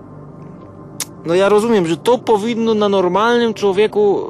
no 1.29 1.35
ja 1.35 1.49
rozumiem, 1.49 1.87
że 1.87 1.97
to 1.97 2.19
powinno 2.19 2.75
na 2.75 2.89
normalnym 2.89 3.55
człowieku, 3.55 4.21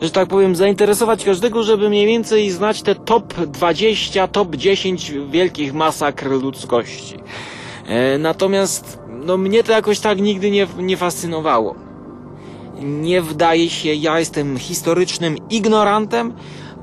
e, 0.00 0.04
że 0.04 0.10
tak 0.10 0.28
powiem, 0.28 0.56
zainteresować 0.56 1.24
każdego, 1.24 1.62
żeby 1.62 1.88
mniej 1.88 2.06
więcej 2.06 2.50
znać 2.50 2.82
te 2.82 2.94
top 2.94 3.34
20, 3.34 4.28
top 4.28 4.56
10 4.56 5.12
wielkich 5.30 5.74
masakr 5.74 6.30
ludzkości. 6.30 7.16
E, 7.86 8.18
natomiast, 8.18 8.98
no 9.24 9.36
mnie 9.36 9.64
to 9.64 9.72
jakoś 9.72 10.00
tak 10.00 10.20
nigdy 10.20 10.50
nie, 10.50 10.66
nie 10.78 10.96
fascynowało. 10.96 11.74
Nie 12.82 13.22
wdaje 13.22 13.70
się, 13.70 13.94
ja 13.94 14.18
jestem 14.18 14.58
historycznym 14.58 15.36
ignorantem 15.50 16.32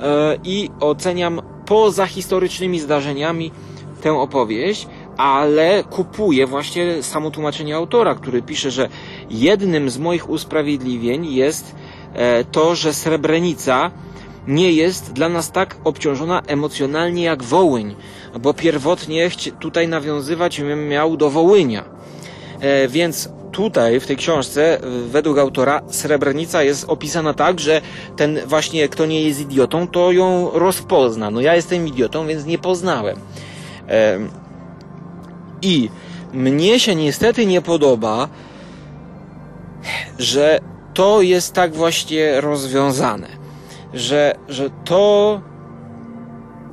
e, 0.01 0.37
i 0.43 0.69
oceniam 0.79 1.41
poza 1.65 2.05
historycznymi 2.05 2.79
zdarzeniami 2.79 3.51
tę 4.01 4.13
opowieść 4.13 4.87
ale 5.17 5.83
kupuję 5.83 6.47
właśnie 6.47 7.03
samo 7.03 7.31
tłumaczenie 7.31 7.75
autora, 7.75 8.15
który 8.15 8.41
pisze, 8.41 8.71
że 8.71 8.89
jednym 9.29 9.89
z 9.89 9.97
moich 9.97 10.29
usprawiedliwień 10.29 11.33
jest 11.33 11.75
e, 12.13 12.43
to, 12.43 12.75
że 12.75 12.93
Srebrenica 12.93 13.91
nie 14.47 14.71
jest 14.71 15.13
dla 15.13 15.29
nas 15.29 15.51
tak 15.51 15.75
obciążona 15.83 16.41
emocjonalnie 16.47 17.23
jak 17.23 17.43
Wołyń, 17.43 17.95
bo 18.39 18.53
pierwotnie 18.53 19.29
tutaj 19.59 19.87
nawiązywać 19.87 20.61
miał 20.89 21.17
do 21.17 21.29
Wołynia. 21.29 21.85
E, 22.59 22.87
więc 22.87 23.29
tutaj 23.51 23.99
w 23.99 24.07
tej 24.07 24.17
książce, 24.17 24.79
według 25.07 25.37
autora, 25.37 25.81
Srebrenica 25.87 26.63
jest 26.63 26.85
opisana 26.89 27.33
tak, 27.33 27.59
że 27.59 27.81
ten 28.15 28.39
właśnie, 28.45 28.89
kto 28.89 29.05
nie 29.05 29.21
jest 29.21 29.39
idiotą, 29.41 29.87
to 29.87 30.11
ją 30.11 30.49
rozpozna. 30.53 31.31
No 31.31 31.41
ja 31.41 31.55
jestem 31.55 31.87
idiotą, 31.87 32.27
więc 32.27 32.45
nie 32.45 32.57
poznałem. 32.57 33.17
I 35.61 35.89
mnie 36.33 36.79
się 36.79 36.95
niestety 36.95 37.45
nie 37.45 37.61
podoba, 37.61 38.27
że 40.19 40.59
to 40.93 41.21
jest 41.21 41.53
tak 41.53 41.73
właśnie 41.73 42.41
rozwiązane. 42.41 43.27
Że, 43.93 44.35
że 44.49 44.69
to, 44.85 45.41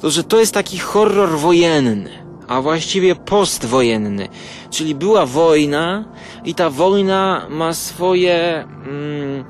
to, 0.01 0.11
że 0.11 0.25
to 0.25 0.41
jest 0.41 0.55
taki 0.55 0.79
horror 0.79 1.31
wojenny, 1.39 2.11
a 2.49 2.61
właściwie 2.63 3.15
postwojenny. 3.15 4.29
Czyli 4.71 4.95
była 4.95 5.27
wojna 5.27 6.05
i 6.45 6.55
ta 6.55 6.71
wojna 6.71 7.47
ma 7.51 7.75
swoje 7.75 8.65
mm, 8.87 9.45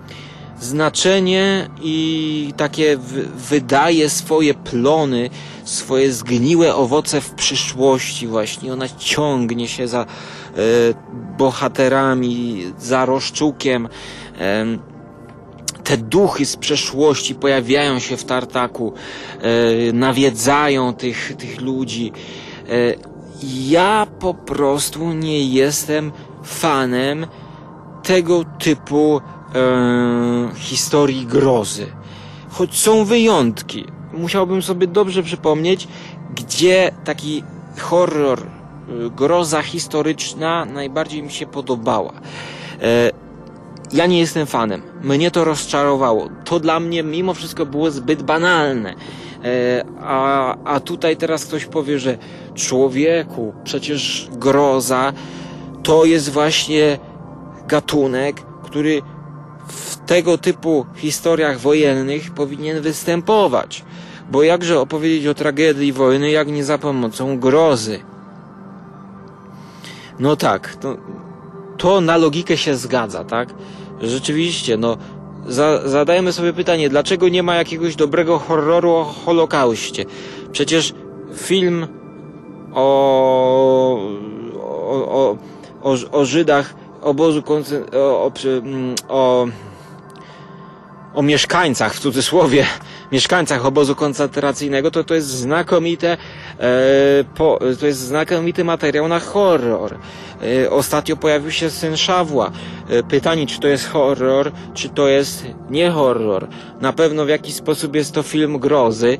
znaczenie 0.61 1.71
i 1.83 2.53
takie 2.57 2.99
wydaje 3.37 4.11
swoje 4.11 4.55
plony 4.55 5.31
swoje 5.69 6.13
zgniłe 6.13 6.75
owoce 6.75 7.21
w 7.21 7.31
przyszłości 7.31 8.27
właśnie. 8.27 8.73
Ona 8.73 8.89
ciągnie 8.89 9.69
się 9.69 9.89
za 9.89 10.01
e, 10.01 10.07
bohaterami, 11.39 12.65
za 12.79 13.05
roszczukiem. 13.05 13.89
E, 14.39 14.65
te 15.85 15.97
duchy 15.97 16.47
z 16.47 16.57
przeszłości 16.57 17.35
pojawiają 17.35 17.99
się 17.99 18.17
w 18.17 18.25
tartaku, 18.25 18.93
e, 19.41 19.93
nawiedzają 19.93 20.95
tych, 20.95 21.37
tych 21.37 21.61
ludzi. 21.61 22.13
E, 22.69 22.73
ja 23.69 24.07
po 24.21 24.35
prostu 24.35 25.13
nie 25.13 25.45
jestem 25.45 26.13
fanem 26.45 27.27
tego 28.03 28.45
typu 28.59 29.21
e, 29.55 30.55
historii 30.55 31.27
grozy. 31.27 31.87
Choć 32.51 32.77
są 32.77 33.05
wyjątki 33.05 33.87
musiałbym 34.13 34.63
sobie 34.63 34.87
dobrze 34.87 35.23
przypomnieć, 35.23 35.89
gdzie 36.35 36.91
taki 37.05 37.43
horror, 37.81 38.41
y, 39.07 39.11
groza 39.11 39.63
historyczna 39.63 40.65
najbardziej 40.65 41.23
mi 41.23 41.31
się 41.31 41.47
podobała. 41.47 42.13
E, 42.83 43.11
ja 43.93 44.07
nie 44.07 44.19
jestem 44.19 44.47
fanem. 44.47 44.83
Mnie 45.03 45.31
to 45.31 45.45
rozczarowało. 45.45 46.29
To 46.45 46.61
dla 46.61 46.81
mnie 46.81 47.03
mimo 47.03 47.35
wszystko 47.35 47.67
było 47.67 47.91
zbyt 47.91 48.23
banalne. 48.23 48.95
E, 49.45 49.85
a, 50.01 50.55
a 50.65 50.81
tutaj 50.81 51.17
teraz 51.17 51.47
ktoś 51.47 51.65
powie, 51.65 51.99
że 51.99 52.19
człowieku, 52.55 53.53
przecież 53.65 54.29
groza 54.33 55.13
to 55.83 56.05
jest 56.05 56.29
właśnie 56.29 56.99
gatunek, 57.67 58.43
który 58.63 59.03
w 59.69 59.97
tego 60.07 60.39
typu 60.39 60.87
historiach 60.97 61.59
wojennych 61.59 62.31
powinien 62.31 62.81
występować. 62.81 63.85
Bo 64.31 64.43
jakże 64.43 64.81
opowiedzieć 64.81 65.27
o 65.27 65.35
tragedii 65.35 65.93
wojny, 65.93 66.31
jak 66.31 66.49
nie 66.49 66.65
za 66.65 66.79
pomocą 66.79 67.39
grozy? 67.39 68.01
No 70.19 70.37
tak, 70.37 70.77
to, 70.77 70.97
to 71.77 72.01
na 72.01 72.17
logikę 72.17 72.57
się 72.57 72.75
zgadza, 72.77 73.25
tak? 73.25 73.49
Rzeczywiście, 74.01 74.77
no, 74.77 74.97
za, 75.47 75.89
zadajmy 75.89 76.33
sobie 76.33 76.53
pytanie, 76.53 76.89
dlaczego 76.89 77.29
nie 77.29 77.43
ma 77.43 77.55
jakiegoś 77.55 77.97
dobrego 77.97 78.39
horroru 78.39 78.93
o 78.93 79.05
Holokauście? 79.05 80.05
Przecież 80.53 80.95
film 81.35 81.87
o, 82.75 84.01
o, 84.85 85.07
o, 85.09 85.37
o, 85.83 85.97
o 86.13 86.25
Żydach, 86.25 86.75
obozu 87.09 87.43
o, 87.93 88.25
o, 88.25 88.33
o, 89.09 89.47
o 91.15 91.23
mieszkańcach, 91.23 91.95
w 91.95 92.01
cudzysłowie, 92.01 92.67
mieszkańcach 93.13 93.67
obozu 93.67 93.95
koncentracyjnego, 93.95 94.91
to 94.91 95.05
to 95.05 95.15
jest 95.15 95.29
znakomite, 95.29 96.17
e, 96.61 96.69
po, 97.35 97.59
to 97.81 97.87
jest 97.87 98.01
znakomity 98.01 98.65
materiał 98.65 99.09
na 99.09 99.21
horror. 99.21 99.99
E, 100.65 100.71
ostatnio 100.71 101.17
pojawił 101.17 101.51
się 101.51 101.71
Syn 101.71 101.97
Szawła. 101.97 102.51
E, 102.89 103.03
pytanie, 103.03 103.47
czy 103.47 103.61
to 103.61 103.69
jest 103.69 103.89
horror, 103.89 104.53
czy 104.75 104.89
to 104.89 105.09
jest 105.09 105.47
nie 105.71 105.91
horror. 105.91 106.49
Na 106.81 106.93
pewno 106.93 107.25
w 107.25 107.29
jakiś 107.29 107.55
sposób 107.55 107.95
jest 107.95 108.13
to 108.13 108.23
film 108.23 108.59
grozy, 108.59 109.19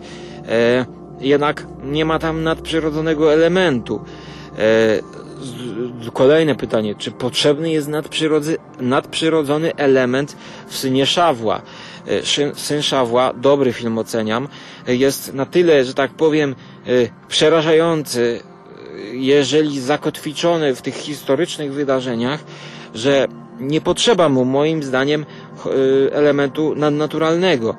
e, 0.49 0.87
jednak 1.21 1.67
nie 1.85 2.05
ma 2.05 2.19
tam 2.19 2.43
nadprzyrodzonego 2.43 3.33
elementu. 3.33 4.01
E, 6.07 6.11
kolejne 6.11 6.55
pytanie, 6.55 6.95
czy 6.95 7.11
potrzebny 7.11 7.71
jest 7.71 7.91
nadprzyrodzony 8.81 9.77
element 9.77 10.37
w 10.67 10.77
Synie 10.77 11.07
Szawła? 11.07 11.63
E, 12.07 12.55
Syn 12.55 12.83
Szawła, 12.83 13.33
dobry 13.33 13.73
film 13.73 13.99
oceniam, 13.99 14.49
jest 14.87 15.35
na 15.35 15.47
tyle, 15.47 15.85
że 15.85 15.95
tak 15.95 16.11
powiem, 16.11 16.55
e, 16.87 16.91
przerażający, 17.29 18.41
jeżeli 19.13 19.81
zakotwiczony 19.81 20.75
w 20.75 20.83
tych 20.83 20.95
historycznych 20.95 21.73
wydarzeniach, 21.73 22.45
że 22.95 23.29
nie 23.61 23.81
potrzeba 23.81 24.29
mu 24.29 24.45
moim 24.45 24.83
zdaniem 24.83 25.27
e, 25.67 26.15
elementu 26.15 26.75
nadnaturalnego. 26.75 27.77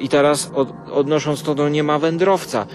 I 0.00 0.08
teraz 0.08 0.50
odnosząc 0.92 1.42
to 1.42 1.54
do 1.54 1.68
nie 1.68 1.82
ma 1.82 1.98
wędrowca. 1.98 2.66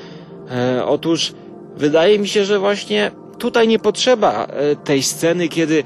Otóż 0.86 1.34
wydaje 1.78 2.20
mi 2.20 2.28
się, 2.28 2.46
że 2.46 2.60
właśnie 2.60 3.12
tutaj 3.38 3.67
nie 3.67 3.80
potrzeba 3.80 4.47
tej 4.84 5.04
sceny, 5.04 5.50
kiedy 5.50 5.84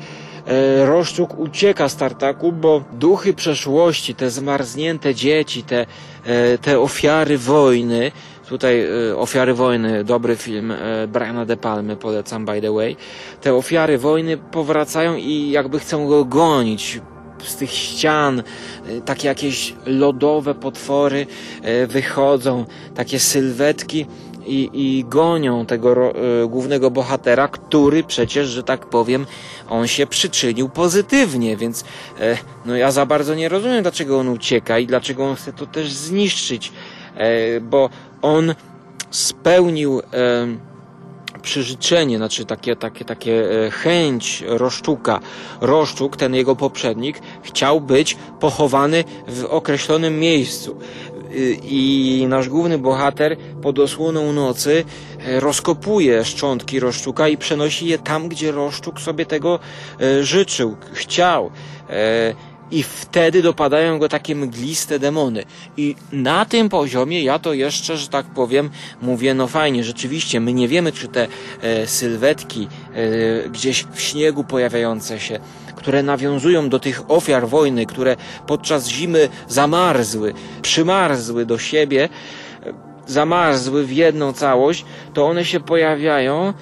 E, 0.47 0.85
Roszczuk 0.85 1.39
ucieka 1.39 1.89
z 1.89 1.95
tartaku, 1.95 2.51
bo 2.51 2.83
duchy 2.93 3.33
przeszłości, 3.33 4.15
te 4.15 4.29
zmarznięte 4.29 5.15
dzieci, 5.15 5.63
te, 5.63 5.85
e, 6.25 6.57
te 6.57 6.79
ofiary 6.79 7.37
wojny, 7.37 8.11
tutaj 8.49 8.85
e, 9.09 9.17
Ofiary 9.17 9.53
Wojny, 9.53 10.03
dobry 10.03 10.35
film 10.35 10.73
Briana 11.07 11.45
De 11.45 11.57
Palmy, 11.57 11.95
polecam 11.95 12.45
by 12.45 12.61
the 12.61 12.71
way, 12.71 12.95
te 13.41 13.53
ofiary 13.53 13.97
wojny 13.97 14.37
powracają 14.37 15.15
i 15.15 15.49
jakby 15.51 15.79
chcą 15.79 16.07
go 16.07 16.25
gonić, 16.25 17.01
z 17.43 17.55
tych 17.55 17.71
ścian 17.71 18.43
takie 19.05 19.27
jakieś 19.27 19.73
lodowe 19.85 20.55
potwory 20.55 21.27
wychodzą, 21.87 22.65
takie 22.95 23.19
sylwetki 23.19 24.05
i, 24.45 24.69
i 24.73 25.05
gonią 25.05 25.65
tego 25.65 26.13
y, 26.43 26.47
głównego 26.47 26.91
bohatera, 26.91 27.47
który 27.47 28.03
przecież, 28.03 28.47
że 28.47 28.63
tak 28.63 28.85
powiem, 28.85 29.25
on 29.69 29.87
się 29.87 30.07
przyczynił 30.07 30.69
pozytywnie, 30.69 31.57
więc 31.57 31.83
e, 32.19 32.37
no 32.65 32.75
ja 32.75 32.91
za 32.91 33.05
bardzo 33.05 33.35
nie 33.35 33.49
rozumiem, 33.49 33.81
dlaczego 33.81 34.19
on 34.19 34.29
ucieka 34.29 34.79
i 34.79 34.87
dlaczego 34.87 35.25
on 35.25 35.35
chce 35.35 35.53
to 35.53 35.65
też 35.65 35.91
zniszczyć, 35.91 36.71
e, 37.15 37.61
bo 37.61 37.89
on 38.21 38.55
spełnił 39.11 39.99
e, 39.99 40.71
przyżyczenie, 41.41 42.17
znaczy 42.17 42.45
takie, 42.45 42.75
takie, 42.75 43.05
takie 43.05 43.65
e, 43.65 43.71
chęć 43.71 44.43
Roszczuka. 44.47 45.19
Roszczuk, 45.61 46.17
ten 46.17 46.35
jego 46.35 46.55
poprzednik, 46.55 47.19
chciał 47.43 47.81
być 47.81 48.17
pochowany 48.39 49.03
w 49.27 49.45
określonym 49.45 50.19
miejscu. 50.19 50.77
Y, 51.35 51.57
I 51.63 52.25
nasz 52.29 52.49
główny 52.49 52.77
bohater 52.77 53.37
pod 53.61 53.79
osłoną 53.79 54.33
nocy 54.33 54.83
e, 55.19 55.39
rozkopuje 55.39 56.25
szczątki 56.25 56.79
Roszczuka 56.79 57.27
i 57.27 57.37
przenosi 57.37 57.87
je 57.87 57.99
tam, 57.99 58.27
gdzie 58.27 58.51
Roszczuk 58.51 58.99
sobie 58.99 59.25
tego 59.25 59.59
e, 60.01 60.23
życzył, 60.23 60.75
chciał 60.93 61.51
i 62.71 62.83
wtedy 62.83 63.41
dopadają 63.41 63.99
go 63.99 64.09
takie 64.09 64.35
mgliste 64.35 64.99
demony. 64.99 65.43
I 65.77 65.95
na 66.11 66.45
tym 66.45 66.69
poziomie 66.69 67.23
ja 67.23 67.39
to 67.39 67.53
jeszcze, 67.53 67.97
że 67.97 68.07
tak 68.07 68.25
powiem, 68.25 68.69
mówię, 69.01 69.33
no 69.33 69.47
fajnie, 69.47 69.83
rzeczywiście, 69.83 70.39
my 70.39 70.53
nie 70.53 70.67
wiemy, 70.67 70.91
czy 70.91 71.07
te 71.07 71.27
e, 71.61 71.87
sylwetki 71.87 72.67
e, 72.93 73.49
gdzieś 73.49 73.85
w 73.93 74.01
śniegu 74.01 74.43
pojawiające 74.43 75.19
się, 75.19 75.39
które 75.81 76.03
nawiązują 76.03 76.69
do 76.69 76.79
tych 76.79 77.11
ofiar 77.11 77.47
wojny, 77.47 77.85
które 77.85 78.15
podczas 78.47 78.87
zimy 78.87 79.29
zamarzły, 79.47 80.33
przymarzły 80.61 81.45
do 81.45 81.57
siebie, 81.57 82.09
zamarzły 83.07 83.85
w 83.85 83.91
jedną 83.91 84.33
całość, 84.33 84.85
to 85.13 85.25
one 85.25 85.45
się 85.45 85.59
pojawiają 85.59 86.53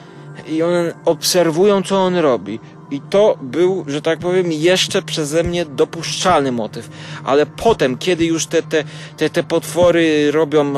i 0.47 0.63
one 0.63 0.93
obserwują, 1.05 1.83
co 1.83 1.97
on 1.97 2.15
robi. 2.15 2.59
I 2.91 3.01
to 3.01 3.37
był, 3.41 3.85
że 3.87 4.01
tak 4.01 4.19
powiem, 4.19 4.51
jeszcze 4.51 5.01
przeze 5.01 5.43
mnie 5.43 5.65
dopuszczalny 5.65 6.51
motyw. 6.51 6.89
Ale 7.25 7.45
potem, 7.45 7.97
kiedy 7.97 8.25
już 8.25 8.45
te, 8.45 8.63
te, 8.63 8.83
te, 9.17 9.29
te 9.29 9.43
potwory 9.43 10.31
robią 10.31 10.73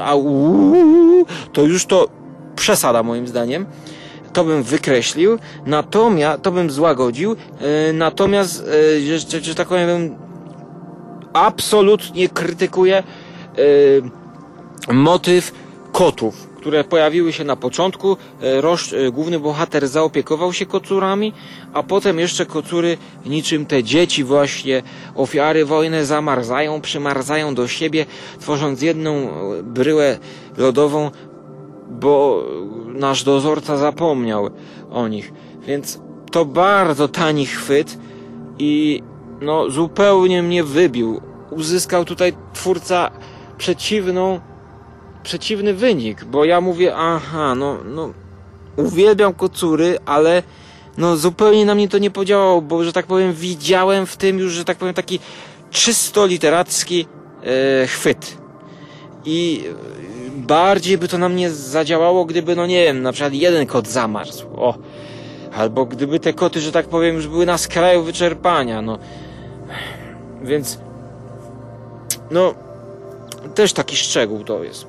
au, 0.00 1.26
to 1.52 1.62
już 1.62 1.86
to 1.86 2.08
przesada 2.56 3.02
moim 3.02 3.28
zdaniem. 3.28 3.66
To 4.34 4.44
bym 4.44 4.62
wykreślił, 4.62 5.38
natomiast 5.66 6.42
to 6.42 6.52
bym 6.52 6.70
złagodził, 6.70 7.36
e, 7.60 7.92
natomiast, 7.92 8.64
e, 9.00 9.18
że, 9.18 9.40
że 9.40 9.54
tak 9.54 9.68
powiem, 9.68 10.16
absolutnie 11.32 12.28
krytykuję 12.28 13.02
e, 14.88 14.94
motyw 14.94 15.52
kotów 15.92 16.54
które 16.64 16.84
pojawiły 16.84 17.32
się 17.32 17.44
na 17.44 17.56
początku. 17.56 18.16
Główny 19.12 19.40
bohater 19.40 19.88
zaopiekował 19.88 20.52
się 20.52 20.66
kocurami, 20.66 21.32
a 21.72 21.82
potem 21.82 22.18
jeszcze 22.18 22.46
kocury, 22.46 22.96
niczym 23.26 23.66
te 23.66 23.82
dzieci 23.82 24.24
właśnie, 24.24 24.82
ofiary 25.14 25.64
wojny, 25.64 26.06
zamarzają, 26.06 26.80
przymarzają 26.80 27.54
do 27.54 27.68
siebie, 27.68 28.06
tworząc 28.40 28.82
jedną 28.82 29.28
bryłę 29.62 30.18
lodową, 30.56 31.10
bo 32.00 32.44
nasz 32.86 33.24
dozorca 33.24 33.76
zapomniał 33.76 34.50
o 34.90 35.08
nich. 35.08 35.32
Więc 35.66 36.00
to 36.32 36.44
bardzo 36.44 37.08
tani 37.08 37.46
chwyt 37.46 37.98
i 38.58 39.02
no 39.40 39.70
zupełnie 39.70 40.42
mnie 40.42 40.64
wybił. 40.64 41.20
Uzyskał 41.50 42.04
tutaj 42.04 42.32
twórca 42.52 43.10
przeciwną 43.58 44.40
przeciwny 45.22 45.74
wynik, 45.74 46.24
bo 46.24 46.44
ja 46.44 46.60
mówię, 46.60 46.96
aha, 46.96 47.54
no, 47.54 47.78
no 47.84 48.12
uwielbiam 48.76 49.34
kocury, 49.34 49.98
ale 50.06 50.42
no 50.98 51.16
zupełnie 51.16 51.66
na 51.66 51.74
mnie 51.74 51.88
to 51.88 51.98
nie 51.98 52.10
podziałało, 52.10 52.62
bo 52.62 52.84
że 52.84 52.92
tak 52.92 53.06
powiem 53.06 53.32
widziałem 53.32 54.06
w 54.06 54.16
tym 54.16 54.38
już, 54.38 54.52
że 54.52 54.64
tak 54.64 54.78
powiem 54.78 54.94
taki 54.94 55.20
czysto 55.70 56.26
literacki 56.26 57.06
e, 57.42 57.86
chwyt. 57.86 58.38
I 59.24 59.64
bardziej 60.46 60.98
by 60.98 61.08
to 61.08 61.18
na 61.18 61.28
mnie 61.28 61.50
zadziałało, 61.50 62.24
gdyby, 62.24 62.56
no 62.56 62.66
nie 62.66 62.84
wiem, 62.84 63.02
na 63.02 63.12
przykład 63.12 63.32
jeden 63.32 63.66
kot 63.66 63.88
zamarzł. 63.88 64.46
O. 64.56 64.74
Albo 65.56 65.86
gdyby 65.86 66.20
te 66.20 66.32
koty, 66.32 66.60
że 66.60 66.72
tak 66.72 66.86
powiem, 66.86 67.14
już 67.16 67.28
były 67.28 67.46
na 67.46 67.58
skraju 67.58 68.02
wyczerpania, 68.02 68.82
no. 68.82 68.98
Więc, 70.42 70.78
no, 72.30 72.54
też 73.54 73.72
taki 73.72 73.96
szczegół 73.96 74.44
to 74.44 74.64
jest. 74.64 74.86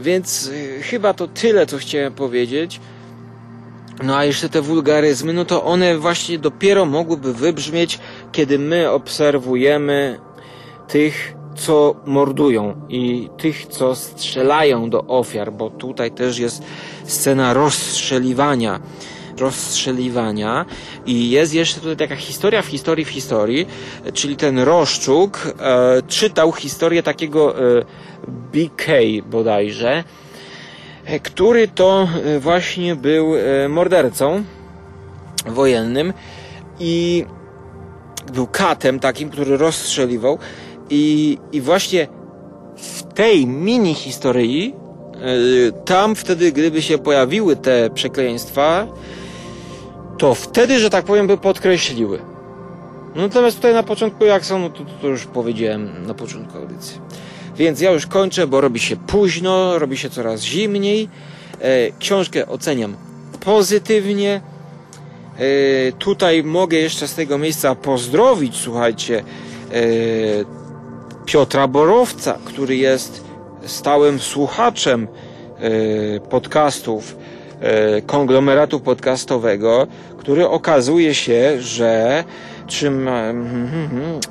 Więc 0.00 0.50
e, 0.78 0.82
chyba 0.82 1.14
to 1.14 1.28
tyle, 1.28 1.66
co 1.66 1.78
chciałem 1.78 2.12
powiedzieć. 2.12 2.80
No 4.02 4.16
a 4.16 4.24
jeszcze 4.24 4.48
te 4.48 4.62
wulgaryzmy, 4.62 5.32
no 5.32 5.44
to 5.44 5.64
one 5.64 5.98
właśnie 5.98 6.38
dopiero 6.38 6.86
mogłyby 6.86 7.34
wybrzmieć, 7.34 7.98
kiedy 8.32 8.58
my 8.58 8.90
obserwujemy 8.90 10.18
tych, 10.88 11.34
co 11.56 11.94
mordują 12.06 12.80
i 12.88 13.28
tych, 13.36 13.66
co 13.66 13.94
strzelają 13.94 14.90
do 14.90 15.04
ofiar, 15.04 15.52
bo 15.52 15.70
tutaj 15.70 16.10
też 16.10 16.38
jest 16.38 16.62
scena 17.04 17.54
rozstrzeliwania. 17.54 18.80
Rozstrzeliwania. 19.38 20.66
I 21.06 21.30
jest 21.30 21.54
jeszcze 21.54 21.80
tutaj 21.80 21.96
taka 21.96 22.16
historia 22.16 22.62
w 22.62 22.66
historii 22.66 23.04
w 23.04 23.08
historii, 23.08 23.66
czyli 24.14 24.36
ten 24.36 24.58
Roszczuk 24.58 25.54
e, 25.58 26.02
czytał 26.08 26.52
historię 26.52 27.02
takiego 27.02 27.58
e, 27.58 27.84
BK 28.28 28.86
bodajże, 29.26 30.04
e, 31.04 31.20
który 31.20 31.68
to 31.68 32.08
e, 32.24 32.40
właśnie 32.40 32.96
był 32.96 33.34
e, 33.36 33.68
mordercą 33.68 34.44
wojennym 35.46 36.12
i 36.80 37.24
był 38.32 38.46
katem 38.46 39.00
takim, 39.00 39.30
który 39.30 39.56
rozstrzeliwał 39.56 40.38
i, 40.90 41.38
i 41.52 41.60
właśnie 41.60 42.08
w 42.76 43.02
tej 43.02 43.46
mini 43.46 43.94
historii 43.94 44.74
tam 45.84 46.14
wtedy, 46.14 46.52
gdyby 46.52 46.82
się 46.82 46.98
pojawiły 46.98 47.56
te 47.56 47.90
przekleństwa, 47.90 48.86
to 50.18 50.34
wtedy, 50.34 50.78
że 50.78 50.90
tak 50.90 51.04
powiem, 51.04 51.26
by 51.26 51.38
podkreśliły. 51.38 52.18
Natomiast 53.14 53.56
tutaj 53.56 53.74
na 53.74 53.82
początku, 53.82 54.24
jak 54.24 54.44
są, 54.44 54.58
no 54.58 54.70
to, 54.70 54.84
to 55.02 55.08
już 55.08 55.26
powiedziałem 55.26 56.06
na 56.06 56.14
początku 56.14 56.58
audycji. 56.58 57.00
Więc 57.56 57.80
ja 57.80 57.90
już 57.90 58.06
kończę, 58.06 58.46
bo 58.46 58.60
robi 58.60 58.80
się 58.80 58.96
późno, 58.96 59.78
robi 59.78 59.96
się 59.96 60.10
coraz 60.10 60.40
zimniej. 60.42 61.08
E, 61.60 61.90
książkę 61.98 62.46
oceniam 62.46 62.96
pozytywnie. 63.40 64.40
Tutaj 65.98 66.44
mogę 66.44 66.76
jeszcze 66.76 67.08
z 67.08 67.14
tego 67.14 67.38
miejsca 67.38 67.74
pozdrowić, 67.74 68.56
słuchajcie, 68.56 69.24
Piotra 71.26 71.68
Borowca, 71.68 72.38
który 72.44 72.76
jest 72.76 73.24
stałym 73.66 74.20
słuchaczem 74.20 75.08
podcastów 76.30 77.16
konglomeratu 78.06 78.80
podcastowego, 78.80 79.86
który 80.18 80.48
okazuje 80.48 81.14
się, 81.14 81.56
że 81.60 82.24
czym 82.66 83.08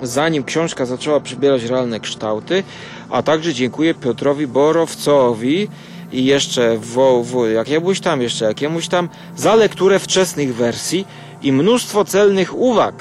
zanim 0.02 0.44
książka 0.44 0.86
zaczęła 0.86 1.20
przybierać 1.20 1.64
realne 1.64 2.00
kształty, 2.00 2.64
a 3.10 3.24
także 3.24 3.54
dziękuję 3.54 3.94
Piotrowi 3.94 4.48
Borowcowi 4.48 5.68
i 6.12 6.26
jeszcze 6.26 6.78
w, 6.78 7.24
w, 7.24 7.54
jakiemuś 7.54 8.00
tam, 8.00 8.22
jeszcze 8.22 8.46
jakiemuś 8.46 8.88
tam 8.88 9.10
za 9.38 9.56
lekturę 9.56 10.00
wczesnych 10.00 10.56
wersji 10.56 11.08
i 11.42 11.52
mnóstwo 11.52 12.06
celnych 12.06 12.58
uwag. 12.58 12.96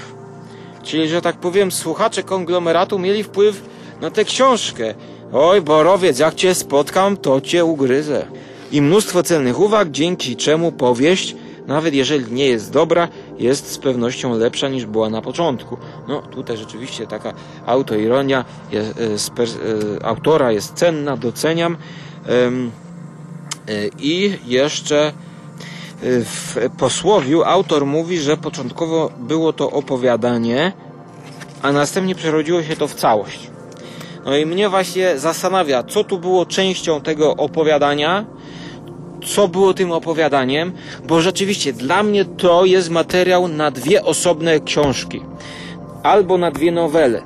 Czyli, 0.83 1.09
że 1.09 1.23
tak 1.23 1.37
powiem, 1.37 1.73
słuchacze 1.73 2.23
konglomeratu 2.23 2.99
mieli 2.99 3.25
wpływ 3.25 3.78
na 4.01 4.11
tę 4.11 4.25
książkę. 4.25 4.95
Oj, 5.33 5.63
Borowiec, 5.63 6.19
jak 6.19 6.35
cię 6.35 6.55
spotkam, 6.55 7.17
to 7.17 7.41
cię 7.41 7.65
ugryzę. 7.65 8.27
I 8.73 8.83
mnóstwo 8.83 9.23
celnych 9.23 9.61
uwag, 9.61 9.91
dzięki 9.91 10.37
czemu 10.37 10.73
powieść 10.73 11.37
nawet 11.69 11.95
jeżeli 11.95 12.33
nie 12.33 12.47
jest 12.47 12.73
dobra, 12.73 13.09
jest 13.39 13.73
z 13.73 13.79
pewnością 13.79 14.39
lepsza 14.39 14.69
niż 14.69 14.87
była 14.87 15.11
na 15.11 15.23
początku. 15.23 15.77
No 16.09 16.23
tutaj 16.23 16.57
rzeczywiście 16.57 17.07
taka 17.07 17.33
autoironia 17.67 18.45
jest, 18.73 19.31
e, 19.39 19.43
e, 19.43 20.07
autora 20.07 20.53
jest 20.53 20.75
cenna, 20.75 21.17
doceniam. 21.17 21.77
E, 22.27 22.51
I 23.99 24.39
jeszcze 24.47 25.13
w 26.03 26.57
posłowiu 26.79 27.43
autor 27.45 27.87
mówi, 27.87 28.19
że 28.19 28.37
początkowo 28.37 29.11
było 29.19 29.53
to 29.53 29.71
opowiadanie, 29.71 30.73
a 31.63 31.73
następnie 31.73 32.15
przerodziło 32.15 32.63
się 32.63 32.77
to 32.77 32.89
w 32.89 32.95
całość. 32.95 33.51
No 34.29 34.37
i 34.37 34.47
mnie 34.47 34.69
właśnie 34.69 35.19
zastanawia, 35.19 35.83
co 35.83 36.05
tu 36.05 36.19
było 36.19 36.47
częścią 36.47 37.01
tego 37.01 37.37
opowiadania, 37.37 38.25
co 39.27 39.49
było 39.49 39.75
tym 39.75 39.93
opowiadaniem, 39.93 40.73
bo 41.07 41.21
rzeczywiście 41.21 41.73
dla 41.73 42.03
mnie 42.03 42.25
to 42.25 42.65
jest 42.65 42.91
materiał 42.91 43.49
na 43.49 43.71
dwie 43.71 44.05
osobne 44.05 44.61
książki 44.61 45.23
albo 46.03 46.39
na 46.39 46.51
dwie 46.51 46.73
nowele. 46.73 47.19
E, 47.19 47.23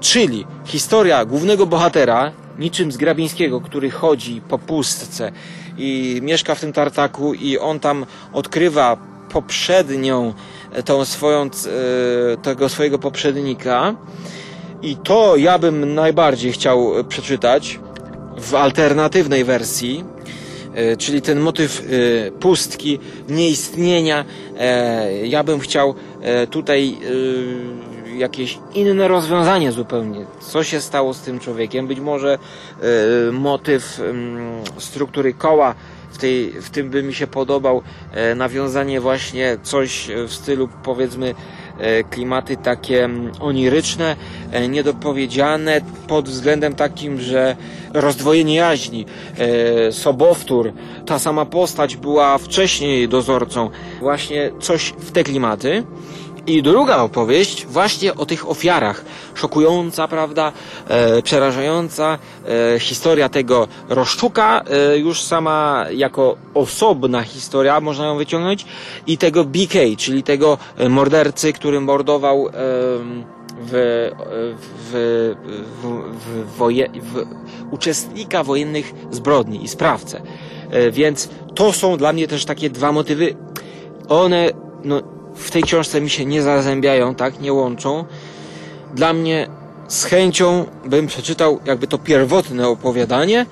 czyli 0.00 0.46
historia 0.64 1.24
głównego 1.24 1.66
bohatera, 1.66 2.32
niczym 2.58 2.92
z 2.92 2.96
Grabińskiego, 2.96 3.60
który 3.60 3.90
chodzi 3.90 4.42
po 4.48 4.58
pustce 4.58 5.32
i 5.78 6.20
mieszka 6.22 6.54
w 6.54 6.60
tym 6.60 6.72
tartaku 6.72 7.34
i 7.34 7.58
on 7.58 7.80
tam 7.80 8.06
odkrywa 8.32 8.96
poprzednią, 9.32 10.34
e, 10.72 10.82
tą 10.82 11.04
swoją, 11.04 11.42
e, 11.42 11.48
tego 12.36 12.68
swojego 12.68 12.98
poprzednika 12.98 13.94
i 14.82 14.96
to 14.96 15.36
ja 15.36 15.58
bym 15.58 15.94
najbardziej 15.94 16.52
chciał 16.52 16.92
przeczytać 17.08 17.80
w 18.36 18.54
alternatywnej 18.54 19.44
wersji, 19.44 20.04
E, 20.74 20.96
czyli 20.96 21.22
ten 21.22 21.40
motyw 21.40 21.82
e, 21.82 22.30
pustki, 22.30 22.98
nieistnienia. 23.28 24.24
E, 24.58 25.26
ja 25.26 25.44
bym 25.44 25.60
chciał 25.60 25.94
tutaj 26.50 26.96
jakieś 28.16 28.58
inne 28.74 29.08
rozwiązanie 29.08 29.72
zupełnie. 29.72 30.26
Co 30.40 30.64
się 30.64 30.80
stało 30.80 31.14
z 31.14 31.20
tym 31.20 31.40
człowiekiem? 31.40 31.86
Być 31.86 32.00
może 32.00 32.38
motyw 33.32 34.00
struktury 34.78 35.34
koła 35.34 35.74
w, 36.12 36.18
tej, 36.18 36.52
w 36.52 36.70
tym 36.70 36.90
by 36.90 37.02
mi 37.02 37.14
się 37.14 37.26
podobał 37.26 37.82
nawiązanie 38.36 39.00
właśnie 39.00 39.56
coś 39.62 40.08
w 40.28 40.32
stylu 40.32 40.68
powiedzmy 40.82 41.34
E, 41.34 41.59
klimaty 42.10 42.56
takie 42.56 43.04
mm, 43.04 43.32
oniryczne, 43.40 44.16
e, 44.52 44.68
niedopowiedziane 44.68 45.80
pod 46.08 46.28
względem 46.28 46.74
takim, 46.74 47.20
że 47.20 47.56
rozdwojenie 47.94 48.54
jaźni, 48.54 49.06
e, 49.38 49.92
sobowtór, 49.92 50.72
ta 51.06 51.18
sama 51.18 51.44
postać 51.44 51.96
była 51.96 52.38
wcześniej 52.38 53.08
dozorcą, 53.08 53.70
właśnie 54.00 54.50
coś 54.60 54.94
w 54.98 55.10
te 55.12 55.24
klimaty. 55.24 55.84
I 56.46 56.62
druga 56.62 56.96
opowieść 56.96 57.66
właśnie 57.66 58.14
o 58.14 58.26
tych 58.26 58.50
ofiarach. 58.50 59.04
Szokująca, 59.34 60.08
prawda? 60.08 60.52
E, 60.88 61.22
przerażająca 61.22 62.18
e, 62.74 62.80
historia 62.80 63.28
tego 63.28 63.68
Roszczuka, 63.88 64.64
e, 64.70 64.98
już 64.98 65.22
sama 65.22 65.86
jako 65.94 66.36
osobna 66.54 67.22
historia 67.22 67.80
można 67.80 68.06
ją 68.06 68.16
wyciągnąć 68.16 68.66
i 69.06 69.18
tego 69.18 69.44
BK, 69.44 69.74
czyli 69.98 70.22
tego 70.22 70.58
mordercy, 70.88 71.52
który 71.52 71.80
mordował 71.80 72.48
w, 73.60 74.10
w, 74.90 74.92
w, 74.92 75.24
w, 75.82 76.56
woje, 76.56 76.88
w 77.02 77.24
uczestnika 77.70 78.44
wojennych 78.44 78.92
zbrodni 79.10 79.64
i 79.64 79.68
sprawcę. 79.68 80.22
E, 80.70 80.90
więc 80.90 81.28
to 81.54 81.72
są 81.72 81.96
dla 81.96 82.12
mnie 82.12 82.28
też 82.28 82.44
takie 82.44 82.70
dwa 82.70 82.92
motywy. 82.92 83.36
One, 84.08 84.50
no, 84.84 85.02
w 85.34 85.50
tej 85.50 85.62
książce 85.62 86.00
mi 86.00 86.10
się 86.10 86.24
nie 86.24 86.42
zazębiają, 86.42 87.14
tak, 87.14 87.40
nie 87.40 87.52
łączą. 87.52 88.04
Dla 88.94 89.12
mnie 89.12 89.48
z 89.88 90.04
chęcią 90.04 90.66
bym 90.84 91.06
przeczytał 91.06 91.60
jakby 91.64 91.86
to 91.86 91.98
pierwotne 91.98 92.68
opowiadanie, 92.68 93.46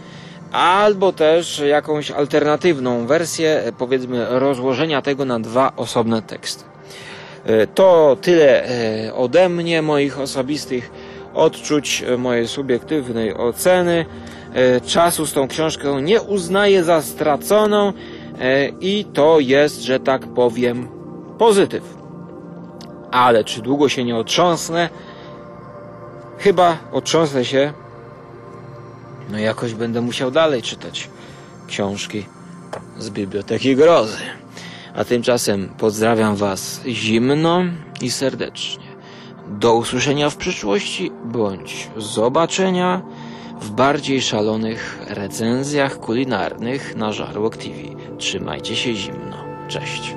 albo 0.53 1.13
też 1.13 1.63
jakąś 1.67 2.11
alternatywną 2.11 3.07
wersję, 3.07 3.73
powiedzmy, 3.79 4.27
rozłożenia 4.29 5.03
tego 5.03 5.25
na 5.25 5.41
dwa 5.41 5.73
osobne 5.77 6.23
teksty. 6.23 6.65
E, 7.45 7.67
to 7.67 8.17
tyle 8.21 8.65
e, 8.65 9.15
ode 9.15 9.49
mnie, 9.49 9.83
moich 9.83 10.21
osobistych 10.21 10.91
odczuć, 11.35 12.05
e, 12.07 12.17
mojej 12.17 12.49
subiektywnej 12.49 13.35
oceny. 13.35 14.07
Czasu 14.87 15.27
z 15.27 15.33
tą 15.33 15.49
książką 15.49 15.99
nie 15.99 16.23
uznaję 16.23 16.85
za 16.85 17.03
straconą 17.03 17.93
i 18.81 19.05
to 19.13 19.41
jest, 19.41 19.83
że 19.83 20.01
tak 20.01 20.27
powiem, 20.27 20.89
pozytyw. 21.39 21.97
Ale 23.11 23.45
czy 23.45 23.63
długo 23.63 23.89
się 23.89 24.05
nie 24.05 24.17
otrząsnę? 24.17 24.89
Chyba 26.39 26.77
otrząsnę 26.93 27.45
się. 27.45 27.73
No 29.31 29.39
jakoś 29.39 29.75
będę 29.75 30.01
musiał 30.01 30.31
dalej 30.31 30.63
czytać 30.63 31.11
książki 31.67 32.27
z 32.99 33.11
Biblioteki 33.11 33.77
Grozy. 33.77 34.19
A 34.95 35.05
tymczasem 35.05 35.69
pozdrawiam 35.79 36.37
Was 36.37 36.81
zimno 36.87 37.63
i 38.01 38.11
serdecznie. 38.11 38.85
Do 39.49 39.75
usłyszenia 39.75 40.31
w 40.31 40.37
przyszłości 40.37 41.11
bądź 41.25 41.91
zobaczenia 41.97 43.03
w 43.61 43.71
bardziej 43.71 44.23
szalonych 44.23 44.99
recenzjach 45.09 45.99
kulinarnych 45.99 46.97
na 46.97 47.13
Żarłok 47.13 47.57
TV. 47.57 47.75
Trzymajcie 48.19 48.77
się 48.77 48.95
zimno. 48.95 49.37
Cześć. 49.69 50.15